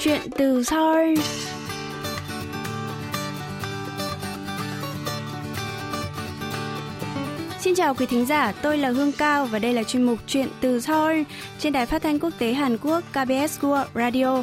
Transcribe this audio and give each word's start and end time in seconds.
Chuyện 0.00 0.20
từ 0.36 0.62
Seoul 0.62 1.14
Xin 7.60 7.74
chào 7.74 7.94
quý 7.94 8.06
thính 8.06 8.26
giả, 8.26 8.52
tôi 8.62 8.78
là 8.78 8.88
Hương 8.88 9.12
Cao 9.12 9.46
và 9.46 9.58
đây 9.58 9.72
là 9.72 9.82
chuyên 9.82 10.02
mục 10.02 10.18
Chuyện 10.26 10.48
từ 10.60 10.80
Seoul 10.80 11.22
trên 11.58 11.72
đài 11.72 11.86
phát 11.86 12.02
thanh 12.02 12.18
quốc 12.18 12.30
tế 12.38 12.52
Hàn 12.52 12.78
Quốc 12.78 13.04
KBS 13.10 13.60
World 13.60 13.84
Radio. 13.94 14.42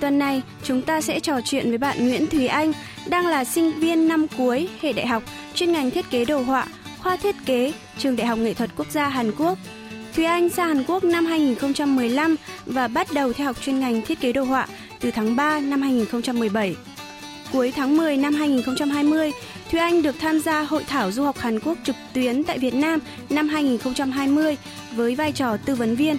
Tuần 0.00 0.18
này, 0.18 0.42
chúng 0.62 0.82
ta 0.82 1.00
sẽ 1.00 1.20
trò 1.20 1.40
chuyện 1.44 1.68
với 1.68 1.78
bạn 1.78 2.08
Nguyễn 2.08 2.26
Thúy 2.26 2.46
Anh, 2.46 2.72
đang 3.08 3.26
là 3.26 3.44
sinh 3.44 3.72
viên 3.72 4.08
năm 4.08 4.26
cuối 4.38 4.68
hệ 4.80 4.92
đại 4.92 5.06
học 5.06 5.22
chuyên 5.54 5.72
ngành 5.72 5.90
thiết 5.90 6.10
kế 6.10 6.24
đồ 6.24 6.38
họa, 6.38 6.66
khoa 6.98 7.16
thiết 7.16 7.36
kế, 7.46 7.72
trường 7.98 8.16
Đại 8.16 8.26
học 8.26 8.38
Nghệ 8.38 8.54
thuật 8.54 8.70
Quốc 8.76 8.90
gia 8.90 9.08
Hàn 9.08 9.32
Quốc. 9.38 9.58
Thúy 10.16 10.24
Anh 10.24 10.48
sang 10.48 10.68
Hàn 10.68 10.84
Quốc 10.84 11.04
năm 11.04 11.26
2015 11.26 12.36
và 12.66 12.88
bắt 12.88 13.12
đầu 13.12 13.32
theo 13.32 13.46
học 13.46 13.56
chuyên 13.62 13.80
ngành 13.80 14.02
thiết 14.02 14.20
kế 14.20 14.32
đồ 14.32 14.44
họa 14.44 14.66
từ 15.00 15.10
tháng 15.10 15.36
3 15.36 15.60
năm 15.60 15.82
2017. 15.82 16.76
Cuối 17.52 17.72
tháng 17.76 17.96
10 17.96 18.16
năm 18.16 18.34
2020, 18.34 19.32
Thúy 19.70 19.80
Anh 19.80 20.02
được 20.02 20.14
tham 20.18 20.40
gia 20.40 20.62
hội 20.62 20.84
thảo 20.84 21.12
du 21.12 21.22
học 21.24 21.38
Hàn 21.38 21.60
Quốc 21.60 21.78
trực 21.84 21.96
tuyến 22.12 22.44
tại 22.44 22.58
Việt 22.58 22.74
Nam 22.74 23.00
năm 23.30 23.48
2020 23.48 24.56
với 24.96 25.14
vai 25.14 25.32
trò 25.32 25.56
tư 25.56 25.74
vấn 25.74 25.96
viên. 25.96 26.16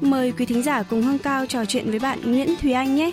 Mời 0.00 0.32
quý 0.38 0.46
thính 0.46 0.62
giả 0.62 0.82
cùng 0.82 1.02
Hương 1.02 1.18
Cao 1.18 1.46
trò 1.46 1.64
chuyện 1.64 1.90
với 1.90 1.98
bạn 1.98 2.32
Nguyễn 2.32 2.54
Thúy 2.62 2.72
Anh 2.72 2.96
nhé. 2.96 3.12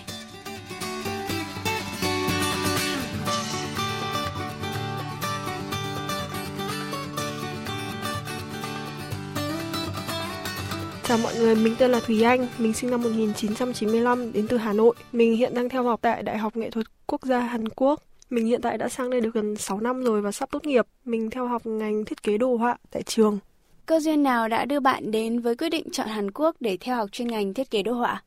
Chào 11.13 11.19
mọi 11.23 11.35
người, 11.35 11.55
mình 11.55 11.75
tên 11.79 11.91
là 11.91 11.99
Thùy 11.99 12.21
Anh, 12.21 12.47
mình 12.57 12.73
sinh 12.73 12.91
năm 12.91 13.01
1995 13.01 14.33
đến 14.33 14.47
từ 14.47 14.57
Hà 14.57 14.73
Nội. 14.73 14.95
Mình 15.11 15.35
hiện 15.35 15.53
đang 15.53 15.69
theo 15.69 15.83
học 15.83 15.99
tại 16.01 16.23
Đại 16.23 16.37
học 16.37 16.57
Nghệ 16.57 16.69
thuật 16.69 16.85
Quốc 17.07 17.25
gia 17.25 17.39
Hàn 17.39 17.69
Quốc. 17.69 18.01
Mình 18.29 18.45
hiện 18.45 18.61
tại 18.61 18.77
đã 18.77 18.89
sang 18.89 19.09
đây 19.09 19.21
được 19.21 19.33
gần 19.33 19.55
6 19.55 19.79
năm 19.79 20.03
rồi 20.03 20.21
và 20.21 20.31
sắp 20.31 20.49
tốt 20.51 20.65
nghiệp. 20.65 20.87
Mình 21.05 21.29
theo 21.29 21.47
học 21.47 21.65
ngành 21.65 22.05
thiết 22.05 22.23
kế 22.23 22.37
đồ 22.37 22.55
họa 22.55 22.77
tại 22.91 23.03
trường. 23.03 23.39
Cơ 23.85 23.99
duyên 23.99 24.23
nào 24.23 24.47
đã 24.47 24.65
đưa 24.65 24.79
bạn 24.79 25.11
đến 25.11 25.39
với 25.39 25.55
quyết 25.55 25.69
định 25.69 25.89
chọn 25.91 26.07
Hàn 26.07 26.31
Quốc 26.31 26.55
để 26.59 26.77
theo 26.77 26.95
học 26.95 27.11
chuyên 27.11 27.27
ngành 27.27 27.53
thiết 27.53 27.71
kế 27.71 27.83
đồ 27.83 27.93
họa? 27.93 28.23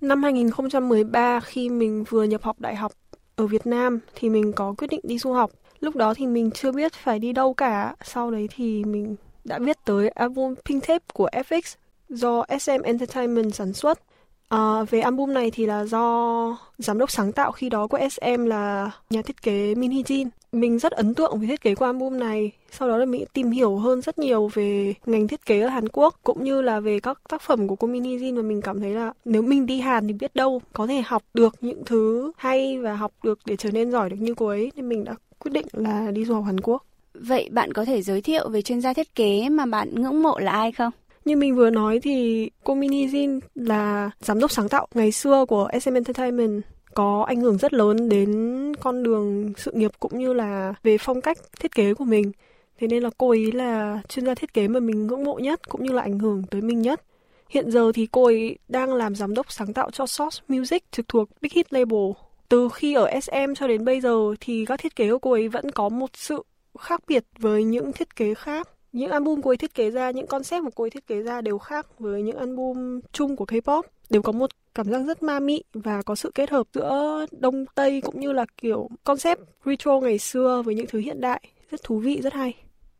Năm 0.00 0.22
2013 0.22 1.40
khi 1.40 1.68
mình 1.68 2.04
vừa 2.08 2.24
nhập 2.24 2.42
học 2.42 2.60
đại 2.60 2.76
học 2.76 2.92
ở 3.36 3.46
Việt 3.46 3.66
Nam 3.66 4.00
thì 4.14 4.28
mình 4.28 4.52
có 4.52 4.74
quyết 4.78 4.88
định 4.90 5.00
đi 5.02 5.18
du 5.18 5.32
học. 5.32 5.50
Lúc 5.80 5.96
đó 5.96 6.14
thì 6.14 6.26
mình 6.26 6.50
chưa 6.50 6.72
biết 6.72 6.92
phải 6.92 7.18
đi 7.18 7.32
đâu 7.32 7.54
cả. 7.54 7.94
Sau 8.04 8.30
đấy 8.30 8.48
thì 8.56 8.84
mình 8.84 9.16
đã 9.44 9.58
viết 9.58 9.76
tới 9.84 10.08
album 10.08 10.54
Pink 10.64 10.86
Tape 10.86 11.04
của 11.14 11.28
FX 11.32 11.76
do 12.14 12.44
SM 12.60 12.82
Entertainment 12.82 13.54
sản 13.54 13.72
xuất. 13.72 14.00
À, 14.48 14.82
về 14.90 15.00
album 15.00 15.32
này 15.32 15.50
thì 15.50 15.66
là 15.66 15.84
do 15.84 16.58
giám 16.78 16.98
đốc 16.98 17.10
sáng 17.10 17.32
tạo 17.32 17.52
khi 17.52 17.68
đó 17.68 17.86
của 17.86 17.98
SM 18.10 18.44
là 18.44 18.90
nhà 19.10 19.22
thiết 19.22 19.42
kế 19.42 19.74
Min 19.74 19.90
Hee 19.90 20.02
Jin. 20.02 20.28
Mình 20.52 20.78
rất 20.78 20.92
ấn 20.92 21.14
tượng 21.14 21.38
với 21.38 21.48
thiết 21.48 21.60
kế 21.60 21.74
của 21.74 21.84
album 21.84 22.18
này. 22.18 22.52
Sau 22.70 22.88
đó 22.88 22.96
là 22.96 23.04
mình 23.04 23.24
tìm 23.32 23.50
hiểu 23.50 23.76
hơn 23.76 24.00
rất 24.00 24.18
nhiều 24.18 24.50
về 24.54 24.94
ngành 25.06 25.28
thiết 25.28 25.46
kế 25.46 25.60
ở 25.60 25.68
Hàn 25.68 25.88
Quốc 25.88 26.14
cũng 26.22 26.44
như 26.44 26.62
là 26.62 26.80
về 26.80 27.00
các 27.00 27.18
tác 27.28 27.42
phẩm 27.42 27.68
của 27.68 27.76
cô 27.76 27.88
Min 27.88 28.04
Hee 28.04 28.16
Jin 28.16 28.36
và 28.36 28.42
mình 28.42 28.62
cảm 28.62 28.80
thấy 28.80 28.90
là 28.90 29.12
nếu 29.24 29.42
mình 29.42 29.66
đi 29.66 29.80
Hàn 29.80 30.06
thì 30.06 30.12
biết 30.12 30.34
đâu 30.34 30.62
có 30.72 30.86
thể 30.86 31.02
học 31.06 31.22
được 31.34 31.54
những 31.60 31.84
thứ 31.84 32.32
hay 32.36 32.78
và 32.78 32.94
học 32.94 33.12
được 33.22 33.38
để 33.44 33.56
trở 33.56 33.70
nên 33.70 33.90
giỏi 33.90 34.10
được 34.10 34.16
như 34.20 34.34
cô 34.34 34.46
ấy 34.46 34.72
nên 34.76 34.88
mình 34.88 35.04
đã 35.04 35.14
quyết 35.38 35.52
định 35.52 35.66
là 35.72 36.10
đi 36.10 36.24
du 36.24 36.34
học 36.34 36.44
Hàn 36.44 36.60
Quốc. 36.60 36.84
Vậy 37.14 37.48
bạn 37.52 37.72
có 37.72 37.84
thể 37.84 38.02
giới 38.02 38.20
thiệu 38.22 38.48
về 38.48 38.62
chuyên 38.62 38.80
gia 38.80 38.92
thiết 38.92 39.14
kế 39.14 39.48
mà 39.48 39.66
bạn 39.66 40.02
ngưỡng 40.02 40.22
mộ 40.22 40.38
là 40.38 40.52
ai 40.52 40.72
không? 40.72 40.92
Như 41.24 41.36
mình 41.36 41.56
vừa 41.56 41.70
nói 41.70 42.00
thì 42.02 42.50
cô 42.64 42.74
Mini 42.74 43.06
Jin 43.06 43.40
là 43.54 44.10
giám 44.20 44.40
đốc 44.40 44.50
sáng 44.50 44.68
tạo 44.68 44.86
ngày 44.94 45.12
xưa 45.12 45.44
của 45.48 45.68
SM 45.82 45.94
Entertainment, 45.94 46.62
có 46.94 47.24
ảnh 47.28 47.40
hưởng 47.40 47.58
rất 47.58 47.72
lớn 47.72 48.08
đến 48.08 48.72
con 48.80 49.02
đường 49.02 49.52
sự 49.56 49.72
nghiệp 49.72 49.90
cũng 50.00 50.18
như 50.18 50.32
là 50.32 50.74
về 50.82 50.98
phong 50.98 51.20
cách 51.20 51.38
thiết 51.60 51.74
kế 51.74 51.94
của 51.94 52.04
mình. 52.04 52.32
Thế 52.78 52.86
nên 52.86 53.02
là 53.02 53.10
cô 53.18 53.30
ấy 53.30 53.52
là 53.52 54.00
chuyên 54.08 54.26
gia 54.26 54.34
thiết 54.34 54.54
kế 54.54 54.68
mà 54.68 54.80
mình 54.80 55.06
ngưỡng 55.06 55.24
mộ 55.24 55.38
nhất 55.38 55.68
cũng 55.68 55.84
như 55.84 55.92
là 55.92 56.02
ảnh 56.02 56.18
hưởng 56.18 56.42
tới 56.50 56.60
mình 56.60 56.82
nhất. 56.82 57.02
Hiện 57.48 57.70
giờ 57.70 57.92
thì 57.94 58.06
cô 58.12 58.24
ấy 58.24 58.58
đang 58.68 58.94
làm 58.94 59.14
giám 59.14 59.34
đốc 59.34 59.52
sáng 59.52 59.72
tạo 59.72 59.90
cho 59.90 60.06
Source 60.06 60.42
Music 60.48 60.92
trực 60.92 61.08
thuộc 61.08 61.28
Big 61.40 61.50
Hit 61.54 61.72
Label. 61.72 62.10
Từ 62.48 62.68
khi 62.74 62.94
ở 62.94 63.10
SM 63.20 63.54
cho 63.56 63.66
đến 63.66 63.84
bây 63.84 64.00
giờ 64.00 64.34
thì 64.40 64.64
các 64.64 64.80
thiết 64.80 64.96
kế 64.96 65.10
của 65.10 65.18
cô 65.18 65.32
ấy 65.32 65.48
vẫn 65.48 65.70
có 65.70 65.88
một 65.88 66.10
sự 66.14 66.42
khác 66.78 67.00
biệt 67.08 67.24
với 67.38 67.64
những 67.64 67.92
thiết 67.92 68.16
kế 68.16 68.34
khác 68.34 68.68
những 68.94 69.10
album 69.10 69.40
cô 69.42 69.50
ấy 69.50 69.56
thiết 69.56 69.74
kế 69.74 69.90
ra, 69.90 70.10
những 70.10 70.26
concept 70.26 70.62
mà 70.64 70.70
cô 70.74 70.84
ấy 70.84 70.90
thiết 70.90 71.06
kế 71.06 71.22
ra 71.22 71.40
đều 71.40 71.58
khác 71.58 71.86
với 71.98 72.22
những 72.22 72.36
album 72.36 73.00
chung 73.12 73.36
của 73.36 73.44
K-pop. 73.44 73.82
Đều 74.10 74.22
có 74.22 74.32
một 74.32 74.50
cảm 74.74 74.90
giác 74.90 74.98
rất 74.98 75.22
ma 75.22 75.40
mị 75.40 75.62
và 75.72 76.02
có 76.02 76.14
sự 76.14 76.30
kết 76.34 76.50
hợp 76.50 76.66
giữa 76.74 77.26
Đông 77.30 77.64
Tây 77.74 78.00
cũng 78.00 78.20
như 78.20 78.32
là 78.32 78.46
kiểu 78.56 78.88
concept 79.04 79.40
retro 79.64 80.00
ngày 80.00 80.18
xưa 80.18 80.62
với 80.64 80.74
những 80.74 80.86
thứ 80.86 80.98
hiện 80.98 81.20
đại. 81.20 81.42
Rất 81.70 81.82
thú 81.82 81.98
vị, 81.98 82.20
rất 82.22 82.32
hay. 82.32 82.54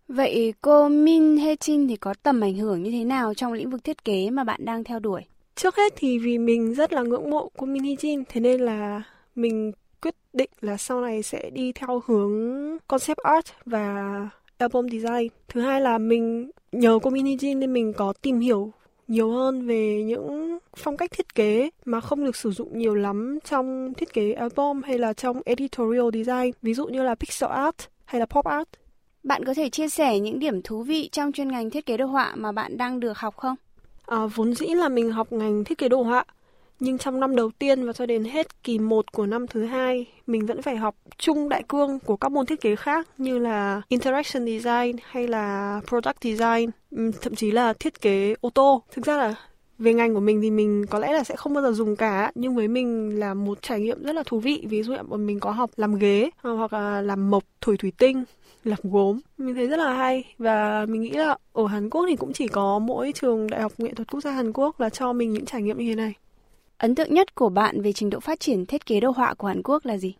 Vậy 0.08 0.54
cô 0.60 0.88
Min 0.88 1.36
Hye 1.36 1.54
Jin 1.54 1.88
thì 1.88 1.96
có 1.96 2.14
tầm 2.22 2.40
ảnh 2.40 2.56
hưởng 2.56 2.82
như 2.82 2.90
thế 2.90 3.04
nào 3.04 3.34
trong 3.34 3.52
lĩnh 3.52 3.70
vực 3.70 3.84
thiết 3.84 4.04
kế 4.04 4.30
mà 4.30 4.44
bạn 4.44 4.64
đang 4.64 4.84
theo 4.84 4.98
đuổi? 4.98 5.22
Trước 5.54 5.76
hết 5.76 5.92
thì 5.96 6.18
vì 6.18 6.38
mình 6.38 6.74
rất 6.74 6.92
là 6.92 7.02
ngưỡng 7.02 7.30
mộ 7.30 7.48
cô 7.56 7.66
Min 7.66 7.82
Hye 7.82 7.94
Jin, 7.94 8.24
thế 8.28 8.40
nên 8.40 8.60
là 8.60 9.02
mình 9.34 9.72
quyết 10.02 10.14
định 10.32 10.50
là 10.60 10.76
sau 10.76 11.00
này 11.00 11.22
sẽ 11.22 11.50
đi 11.50 11.72
theo 11.72 12.02
hướng 12.06 12.32
concept 12.86 13.18
art 13.18 13.46
và 13.66 14.28
album 14.64 14.88
design. 14.88 15.28
Thứ 15.48 15.60
hai 15.60 15.80
là 15.80 15.98
mình 15.98 16.50
nhờ 16.72 16.98
community 17.02 17.54
nên 17.54 17.72
mình 17.72 17.92
có 17.92 18.12
tìm 18.22 18.40
hiểu 18.40 18.72
nhiều 19.08 19.30
hơn 19.30 19.66
về 19.66 20.02
những 20.02 20.58
phong 20.76 20.96
cách 20.96 21.10
thiết 21.10 21.34
kế 21.34 21.70
mà 21.84 22.00
không 22.00 22.24
được 22.24 22.36
sử 22.36 22.50
dụng 22.50 22.78
nhiều 22.78 22.94
lắm 22.94 23.38
trong 23.44 23.94
thiết 23.94 24.12
kế 24.12 24.32
album 24.32 24.82
hay 24.82 24.98
là 24.98 25.12
trong 25.12 25.40
editorial 25.44 26.08
design, 26.12 26.50
ví 26.62 26.74
dụ 26.74 26.86
như 26.86 27.02
là 27.02 27.14
pixel 27.14 27.50
art 27.50 27.76
hay 28.04 28.20
là 28.20 28.26
pop 28.26 28.44
art. 28.44 28.68
Bạn 29.22 29.44
có 29.44 29.54
thể 29.54 29.70
chia 29.70 29.88
sẻ 29.88 30.18
những 30.18 30.38
điểm 30.38 30.62
thú 30.62 30.82
vị 30.82 31.08
trong 31.12 31.32
chuyên 31.32 31.48
ngành 31.48 31.70
thiết 31.70 31.86
kế 31.86 31.96
đồ 31.96 32.06
họa 32.06 32.32
mà 32.36 32.52
bạn 32.52 32.78
đang 32.78 33.00
được 33.00 33.18
học 33.18 33.36
không? 33.36 33.56
À, 34.06 34.26
vốn 34.34 34.54
dĩ 34.54 34.66
là 34.66 34.88
mình 34.88 35.10
học 35.10 35.32
ngành 35.32 35.64
thiết 35.64 35.78
kế 35.78 35.88
đồ 35.88 36.02
họa 36.02 36.24
nhưng 36.80 36.98
trong 36.98 37.20
năm 37.20 37.36
đầu 37.36 37.50
tiên 37.58 37.86
và 37.86 37.92
cho 37.92 38.06
đến 38.06 38.24
hết 38.24 38.62
kỳ 38.62 38.78
1 38.78 39.12
của 39.12 39.26
năm 39.26 39.46
thứ 39.46 39.64
hai, 39.64 40.06
mình 40.26 40.46
vẫn 40.46 40.62
phải 40.62 40.76
học 40.76 40.96
chung 41.18 41.48
đại 41.48 41.62
cương 41.68 41.98
của 41.98 42.16
các 42.16 42.32
môn 42.32 42.46
thiết 42.46 42.60
kế 42.60 42.76
khác 42.76 43.08
như 43.18 43.38
là 43.38 43.82
interaction 43.88 44.46
design 44.46 44.96
hay 45.02 45.28
là 45.28 45.80
product 45.88 46.16
design, 46.20 46.70
thậm 47.22 47.34
chí 47.34 47.50
là 47.50 47.72
thiết 47.72 48.00
kế 48.00 48.34
ô 48.40 48.50
tô. 48.50 48.82
Thực 48.92 49.04
ra 49.04 49.16
là 49.16 49.34
về 49.78 49.94
ngành 49.94 50.14
của 50.14 50.20
mình 50.20 50.42
thì 50.42 50.50
mình 50.50 50.86
có 50.90 50.98
lẽ 50.98 51.12
là 51.12 51.24
sẽ 51.24 51.36
không 51.36 51.54
bao 51.54 51.62
giờ 51.62 51.72
dùng 51.72 51.96
cả 51.96 52.32
nhưng 52.34 52.54
với 52.54 52.68
mình 52.68 53.18
là 53.20 53.34
một 53.34 53.62
trải 53.62 53.80
nghiệm 53.80 54.02
rất 54.02 54.14
là 54.14 54.22
thú 54.26 54.40
vị. 54.40 54.64
Ví 54.68 54.82
dụ 54.82 54.92
như 54.92 55.16
mình 55.16 55.40
có 55.40 55.50
học 55.50 55.70
làm 55.76 55.98
ghế 55.98 56.30
hoặc 56.42 56.72
là 56.72 57.00
làm 57.00 57.30
mộc 57.30 57.44
thổi 57.60 57.76
thủy 57.76 57.92
tinh 57.98 58.24
làm 58.64 58.78
gốm. 58.82 59.20
Mình 59.38 59.54
thấy 59.54 59.66
rất 59.66 59.76
là 59.76 59.92
hay 59.92 60.24
và 60.38 60.86
mình 60.88 61.00
nghĩ 61.00 61.10
là 61.10 61.36
ở 61.52 61.66
Hàn 61.66 61.90
Quốc 61.90 62.04
thì 62.08 62.16
cũng 62.16 62.32
chỉ 62.32 62.48
có 62.48 62.78
mỗi 62.78 63.12
trường 63.12 63.50
đại 63.50 63.60
học 63.60 63.72
nghệ 63.78 63.94
thuật 63.94 64.10
quốc 64.10 64.20
gia 64.20 64.30
Hàn 64.30 64.52
Quốc 64.52 64.80
là 64.80 64.90
cho 64.90 65.12
mình 65.12 65.32
những 65.32 65.44
trải 65.44 65.62
nghiệm 65.62 65.78
như 65.78 65.88
thế 65.88 65.94
này. 65.94 66.14
Ấn 66.84 66.94
tượng 66.94 67.14
nhất 67.14 67.34
của 67.34 67.48
bạn 67.48 67.82
về 67.82 67.92
trình 67.92 68.10
độ 68.10 68.20
phát 68.20 68.40
triển 68.40 68.66
thiết 68.66 68.86
kế 68.86 69.00
đồ 69.00 69.10
họa 69.10 69.34
của 69.34 69.46
Hàn 69.46 69.62
Quốc 69.62 69.86
là 69.86 69.96
gì? 69.96 70.14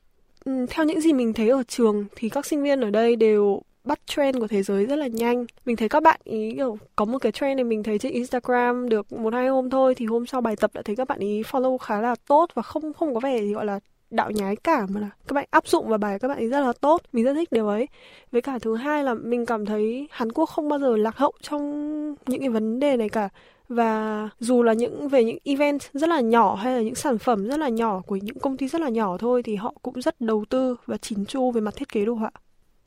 Ừ, 0.45 0.67
theo 0.71 0.85
những 0.87 1.01
gì 1.01 1.13
mình 1.13 1.33
thấy 1.33 1.49
ở 1.49 1.63
trường 1.63 2.05
thì 2.17 2.29
các 2.29 2.47
sinh 2.47 2.63
viên 2.63 2.81
ở 2.81 2.91
đây 2.91 3.17
đều 3.17 3.63
bắt 3.85 4.07
trend 4.07 4.39
của 4.39 4.47
thế 4.47 4.63
giới 4.63 4.87
rất 4.87 4.97
là 4.97 5.07
nhanh. 5.07 5.47
Mình 5.65 5.77
thấy 5.77 5.89
các 5.89 6.03
bạn 6.03 6.21
ý 6.25 6.55
kiểu 6.55 6.79
có 6.97 7.05
một 7.05 7.19
cái 7.19 7.33
trend 7.33 7.57
này 7.57 7.65
mình 7.65 7.83
thấy 7.83 7.99
trên 7.99 8.13
Instagram 8.13 8.89
được 8.89 9.13
một 9.13 9.35
hai 9.35 9.49
hôm 9.49 9.71
thôi 9.71 9.95
thì 9.95 10.07
hôm 10.07 10.27
sau 10.27 10.41
bài 10.41 10.57
tập 10.57 10.71
đã 10.75 10.83
thấy 10.83 10.97
các 10.97 11.09
bạn 11.09 11.19
ý 11.19 11.43
follow 11.43 11.79
khá 11.79 12.01
là 12.01 12.15
tốt 12.27 12.47
và 12.55 12.63
không 12.63 12.93
không 12.93 13.15
có 13.15 13.21
vẻ 13.21 13.41
gì 13.41 13.53
gọi 13.53 13.65
là 13.65 13.81
đạo 14.11 14.31
nhái 14.31 14.57
cả 14.57 14.87
mà 14.89 15.01
là 15.01 15.11
các 15.29 15.35
bạn 15.35 15.47
áp 15.51 15.69
dụng 15.69 15.89
vào 15.89 15.99
bài 15.99 16.19
các 16.19 16.29
bạn 16.29 16.39
ấy 16.39 16.49
rất 16.49 16.61
là 16.61 16.73
tốt 16.81 17.03
mình 17.13 17.25
rất 17.25 17.35
thích 17.35 17.53
điều 17.53 17.69
ấy 17.69 17.89
với 18.33 18.43
cả 18.43 18.59
thứ 18.59 18.77
hai 18.77 19.05
là 19.05 19.15
mình 19.15 19.47
cảm 19.47 19.67
thấy 19.67 20.09
Hàn 20.11 20.33
Quốc 20.33 20.47
không 20.47 20.69
bao 20.69 20.79
giờ 20.79 20.97
lạc 20.97 21.17
hậu 21.17 21.33
trong 21.41 22.15
những 22.27 22.41
cái 22.41 22.49
vấn 22.49 22.81
đề 22.81 22.97
này 22.97 23.09
cả 23.09 23.29
và 23.69 24.29
dù 24.41 24.63
là 24.63 24.73
những 24.73 25.09
về 25.09 25.25
những 25.25 25.39
event 25.45 25.83
rất 25.93 26.09
là 26.11 26.21
nhỏ 26.21 26.55
hay 26.55 26.75
là 26.75 26.83
những 26.83 26.95
sản 26.95 27.19
phẩm 27.19 27.49
rất 27.49 27.57
là 27.57 27.69
nhỏ 27.69 28.03
của 28.07 28.17
những 28.17 28.39
công 28.39 28.57
ty 28.57 28.69
rất 28.69 28.81
là 28.81 28.89
nhỏ 28.89 29.19
thôi 29.19 29.43
thì 29.43 29.57
họ 29.57 29.75
cũng 29.83 30.03
rất 30.03 30.21
đầu 30.21 30.45
tư 30.49 30.77
và 30.87 30.97
chỉn 30.97 31.27
chu 31.27 31.51
về 31.51 31.61
mặt 31.61 31.77
thiết 31.77 31.93
kế 31.93 32.05
đồ 32.05 32.15
họa. 32.15 32.31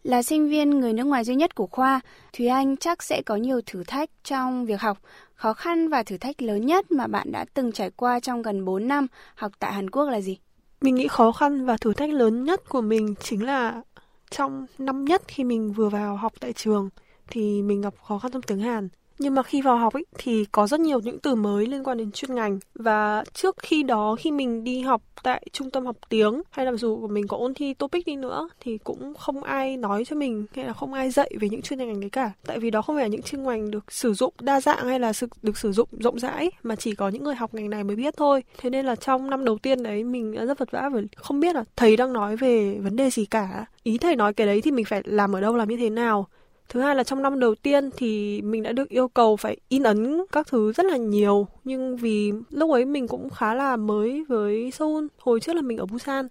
Là 0.04 0.24
sinh 0.24 0.50
viên 0.50 0.70
người 0.70 0.94
nước 0.94 1.04
ngoài 1.04 1.24
duy 1.24 1.36
nhất 1.36 1.56
của 1.56 1.68
khoa, 1.68 2.02
Thúy 2.34 2.48
Anh 2.48 2.78
chắc 2.78 3.04
sẽ 3.04 3.22
có 3.22 3.36
nhiều 3.36 3.62
thử 3.66 3.84
thách 3.84 4.10
trong 4.24 4.66
việc 4.66 4.82
học. 4.82 4.98
Khó 5.36 5.54
khăn 5.54 5.90
và 5.90 6.04
thử 6.04 6.18
thách 6.18 6.42
lớn 6.42 6.66
nhất 6.66 6.92
mà 6.92 7.08
bạn 7.08 7.32
đã 7.32 7.46
từng 7.54 7.72
trải 7.72 7.90
qua 7.90 8.20
trong 8.20 8.42
gần 8.42 8.66
4 8.66 8.88
năm 8.88 9.08
học 9.36 9.52
tại 9.60 9.74
Hàn 9.74 9.90
Quốc 9.90 10.10
là 10.10 10.22
gì? 10.22 10.38
Mình 10.82 10.96
nghĩ 10.96 11.08
khó 11.08 11.32
khăn 11.32 11.66
và 11.66 11.78
thử 11.78 11.94
thách 11.94 12.10
lớn 12.10 12.44
nhất 12.44 12.70
của 12.70 12.82
mình 12.82 13.16
chính 13.24 13.46
là 13.46 13.82
trong 14.30 14.66
năm 14.78 15.06
nhất 15.06 15.22
khi 15.28 15.44
mình 15.44 15.74
vừa 15.74 15.90
vào 15.90 16.16
học 16.16 16.34
tại 16.40 16.54
trường 16.54 16.90
thì 17.30 17.62
mình 17.62 17.82
gặp 17.82 17.94
khó 18.04 18.20
khăn 18.20 18.32
trong 18.32 18.42
tiếng 18.42 18.60
Hàn 18.60 18.90
nhưng 19.20 19.36
mà 19.36 19.44
khi 19.44 19.62
vào 19.62 19.78
học 19.78 19.94
ấy, 19.94 20.06
thì 20.18 20.46
có 20.52 20.68
rất 20.68 20.80
nhiều 20.80 21.00
những 21.00 21.20
từ 21.20 21.36
mới 21.36 21.66
liên 21.66 21.84
quan 21.84 21.98
đến 21.98 22.12
chuyên 22.12 22.36
ngành. 22.36 22.60
Và 22.76 23.24
trước 23.34 23.56
khi 23.60 23.84
đó, 23.84 24.16
khi 24.20 24.32
mình 24.32 24.64
đi 24.64 24.82
học 24.82 25.02
tại 25.24 25.46
trung 25.52 25.72
tâm 25.72 25.86
học 25.86 25.96
tiếng 26.10 26.42
hay 26.50 26.66
là 26.66 26.72
dù 26.72 26.98
của 27.02 27.08
mình 27.08 27.28
có 27.28 27.38
ôn 27.38 27.54
thi 27.54 27.74
topic 27.74 28.06
đi 28.06 28.16
nữa 28.16 28.50
thì 28.62 28.78
cũng 28.78 29.14
không 29.14 29.44
ai 29.44 29.78
nói 29.78 30.06
cho 30.06 30.16
mình 30.16 30.46
hay 30.56 30.66
là 30.66 30.74
không 30.74 30.94
ai 30.94 31.12
dạy 31.12 31.32
về 31.40 31.50
những 31.50 31.62
chuyên 31.62 31.80
ngành 31.80 32.00
đấy 32.00 32.10
cả. 32.10 32.32
Tại 32.46 32.60
vì 32.60 32.72
đó 32.72 32.82
không 32.82 32.96
phải 32.96 33.04
là 33.04 33.08
những 33.08 33.22
chuyên 33.22 33.44
ngành 33.44 33.72
được 33.72 33.92
sử 33.92 34.14
dụng 34.14 34.34
đa 34.42 34.62
dạng 34.62 34.88
hay 34.88 35.00
là 35.00 35.14
được 35.42 35.58
sử 35.58 35.72
dụng 35.72 35.90
rộng 35.92 36.20
rãi 36.20 36.52
mà 36.64 36.76
chỉ 36.76 36.96
có 36.96 37.10
những 37.10 37.24
người 37.24 37.36
học 37.36 37.54
ngành 37.54 37.70
này 37.70 37.84
mới 37.84 37.96
biết 37.96 38.18
thôi. 38.18 38.44
Thế 38.58 38.70
nên 38.70 38.86
là 38.86 38.96
trong 38.96 39.30
năm 39.30 39.46
đầu 39.46 39.58
tiên 39.58 39.84
đấy 39.84 40.04
mình 40.04 40.32
rất 40.32 40.60
vật 40.60 40.72
vã 40.72 40.90
và 40.94 41.02
không 41.16 41.40
biết 41.40 41.56
là 41.56 41.64
thầy 41.76 41.98
đang 41.98 42.14
nói 42.14 42.36
về 42.36 42.78
vấn 42.80 42.96
đề 42.96 43.10
gì 43.10 43.26
cả. 43.26 43.66
Ý 43.84 43.98
thầy 43.98 44.16
nói 44.16 44.34
cái 44.34 44.48
đấy 44.48 44.62
thì 44.62 44.72
mình 44.72 44.86
phải 44.86 45.02
làm 45.06 45.36
ở 45.36 45.42
đâu 45.42 45.56
làm 45.56 45.70
như 45.70 45.78
thế 45.78 45.90
nào 45.90 46.28
Thứ 46.70 46.80
hai 46.80 46.96
là 46.96 47.04
trong 47.04 47.22
năm 47.22 47.40
đầu 47.40 47.56
tiên 47.56 47.90
thì 47.98 48.42
mình 48.42 48.64
đã 48.64 48.72
được 48.72 48.90
yêu 48.90 49.08
cầu 49.08 49.36
phải 49.36 49.58
in 49.70 49.84
ấn 49.84 50.22
các 50.32 50.48
thứ 50.48 50.72
rất 50.72 50.86
là 50.86 50.98
nhiều. 50.98 51.48
Nhưng 51.64 51.98
vì 51.98 52.32
lúc 52.50 52.72
ấy 52.72 52.86
mình 52.86 53.08
cũng 53.08 53.30
khá 53.30 53.54
là 53.54 53.76
mới 53.76 54.26
với 54.28 54.72
Seoul. 54.72 55.06
Hồi 55.20 55.40
trước 55.40 55.54
là 55.54 55.62
mình 55.62 55.78
ở 55.78 55.86
Busan. 55.86 56.28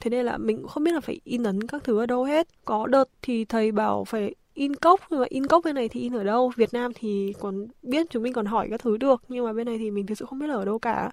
Thế 0.00 0.10
nên 0.10 0.26
là 0.26 0.38
mình 0.38 0.56
cũng 0.56 0.68
không 0.68 0.84
biết 0.84 0.92
là 0.92 1.00
phải 1.00 1.20
in 1.24 1.42
ấn 1.42 1.66
các 1.66 1.84
thứ 1.84 1.98
ở 1.98 2.06
đâu 2.06 2.24
hết. 2.24 2.48
Có 2.64 2.86
đợt 2.86 3.08
thì 3.22 3.44
thầy 3.44 3.72
bảo 3.72 4.04
phải 4.04 4.34
in 4.54 4.76
cốc 4.76 5.00
nhưng 5.10 5.20
mà 5.20 5.26
in 5.28 5.46
cốc 5.46 5.64
bên 5.64 5.74
này 5.74 5.88
thì 5.88 6.00
in 6.00 6.12
ở 6.16 6.24
đâu 6.24 6.52
Việt 6.56 6.72
Nam 6.72 6.92
thì 6.94 7.34
còn 7.40 7.66
biết 7.82 8.06
chúng 8.10 8.22
mình 8.22 8.32
còn 8.32 8.46
hỏi 8.46 8.68
các 8.70 8.80
thứ 8.80 8.96
được 8.96 9.22
nhưng 9.28 9.44
mà 9.44 9.52
bên 9.52 9.66
này 9.66 9.78
thì 9.78 9.90
mình 9.90 10.06
thực 10.06 10.18
sự 10.18 10.24
không 10.28 10.38
biết 10.38 10.46
là 10.46 10.54
ở 10.54 10.64
đâu 10.64 10.78
cả 10.78 11.10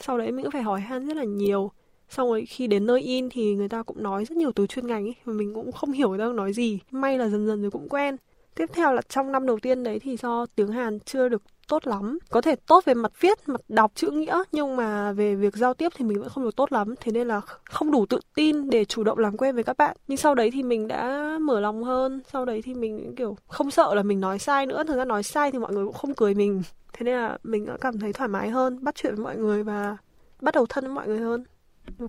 sau 0.00 0.18
đấy 0.18 0.32
mình 0.32 0.42
cũng 0.42 0.52
phải 0.52 0.62
hỏi 0.62 0.80
han 0.80 1.06
rất 1.06 1.16
là 1.16 1.24
nhiều 1.24 1.70
xong 2.10 2.28
rồi 2.28 2.46
khi 2.46 2.66
đến 2.66 2.86
nơi 2.86 3.00
in 3.00 3.28
thì 3.30 3.54
người 3.54 3.68
ta 3.68 3.82
cũng 3.82 4.02
nói 4.02 4.24
rất 4.24 4.36
nhiều 4.36 4.52
từ 4.52 4.66
chuyên 4.66 4.86
ngành 4.86 5.06
ấy, 5.06 5.14
mà 5.24 5.32
mình 5.32 5.54
cũng 5.54 5.72
không 5.72 5.92
hiểu 5.92 6.08
người 6.08 6.18
ta 6.18 6.26
nói 6.26 6.52
gì. 6.52 6.78
May 6.90 7.18
là 7.18 7.28
dần 7.28 7.46
dần 7.46 7.62
rồi 7.62 7.70
cũng 7.70 7.88
quen. 7.88 8.16
Tiếp 8.54 8.70
theo 8.72 8.92
là 8.92 9.02
trong 9.08 9.32
năm 9.32 9.46
đầu 9.46 9.58
tiên 9.58 9.82
đấy 9.82 9.98
thì 9.98 10.16
do 10.16 10.46
tiếng 10.46 10.68
Hàn 10.68 11.00
chưa 11.00 11.28
được 11.28 11.42
tốt 11.68 11.86
lắm. 11.86 12.18
Có 12.30 12.40
thể 12.40 12.54
tốt 12.56 12.84
về 12.84 12.94
mặt 12.94 13.12
viết, 13.20 13.38
mặt 13.46 13.60
đọc 13.68 13.92
chữ 13.94 14.10
nghĩa, 14.10 14.42
nhưng 14.52 14.76
mà 14.76 15.12
về 15.12 15.34
việc 15.34 15.56
giao 15.56 15.74
tiếp 15.74 15.92
thì 15.96 16.04
mình 16.04 16.20
vẫn 16.20 16.28
không 16.28 16.44
được 16.44 16.56
tốt 16.56 16.72
lắm. 16.72 16.94
Thế 17.00 17.12
nên 17.12 17.28
là 17.28 17.40
không 17.64 17.90
đủ 17.90 18.06
tự 18.06 18.20
tin 18.34 18.70
để 18.70 18.84
chủ 18.84 19.04
động 19.04 19.18
làm 19.18 19.36
quen 19.36 19.54
với 19.54 19.64
các 19.64 19.76
bạn. 19.76 19.96
Nhưng 20.08 20.16
sau 20.16 20.34
đấy 20.34 20.50
thì 20.50 20.62
mình 20.62 20.88
đã 20.88 21.30
mở 21.40 21.60
lòng 21.60 21.84
hơn. 21.84 22.20
Sau 22.32 22.44
đấy 22.44 22.62
thì 22.62 22.74
mình 22.74 23.14
kiểu 23.16 23.36
không 23.46 23.70
sợ 23.70 23.94
là 23.94 24.02
mình 24.02 24.20
nói 24.20 24.38
sai 24.38 24.66
nữa. 24.66 24.84
Thực 24.84 24.96
ra 24.96 25.04
nói 25.04 25.22
sai 25.22 25.50
thì 25.50 25.58
mọi 25.58 25.72
người 25.72 25.84
cũng 25.84 25.94
không 25.94 26.14
cười 26.14 26.34
mình. 26.34 26.62
Thế 26.92 27.04
nên 27.04 27.14
là 27.14 27.38
mình 27.42 27.66
đã 27.66 27.76
cảm 27.80 27.98
thấy 27.98 28.12
thoải 28.12 28.28
mái 28.28 28.50
hơn, 28.50 28.84
bắt 28.84 28.94
chuyện 28.94 29.14
với 29.14 29.24
mọi 29.24 29.36
người 29.36 29.62
và 29.62 29.96
bắt 30.40 30.54
đầu 30.54 30.66
thân 30.66 30.84
với 30.84 30.94
mọi 30.94 31.08
người 31.08 31.18
hơn 31.18 31.44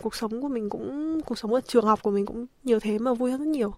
cuộc 0.02 0.16
sống 0.16 0.42
của 0.42 0.48
mình 0.48 0.70
cũng 0.70 1.20
cuộc 1.26 1.38
sống 1.38 1.54
ở 1.54 1.62
trường 1.62 1.86
học 1.86 2.04
của 2.04 2.12
mình 2.12 2.26
cũng 2.26 2.46
nhiều 2.64 2.80
thế 2.80 3.00
mà 3.00 3.14
vui 3.14 3.32
hơn 3.32 3.40
rất 3.40 3.48
nhiều. 3.48 3.74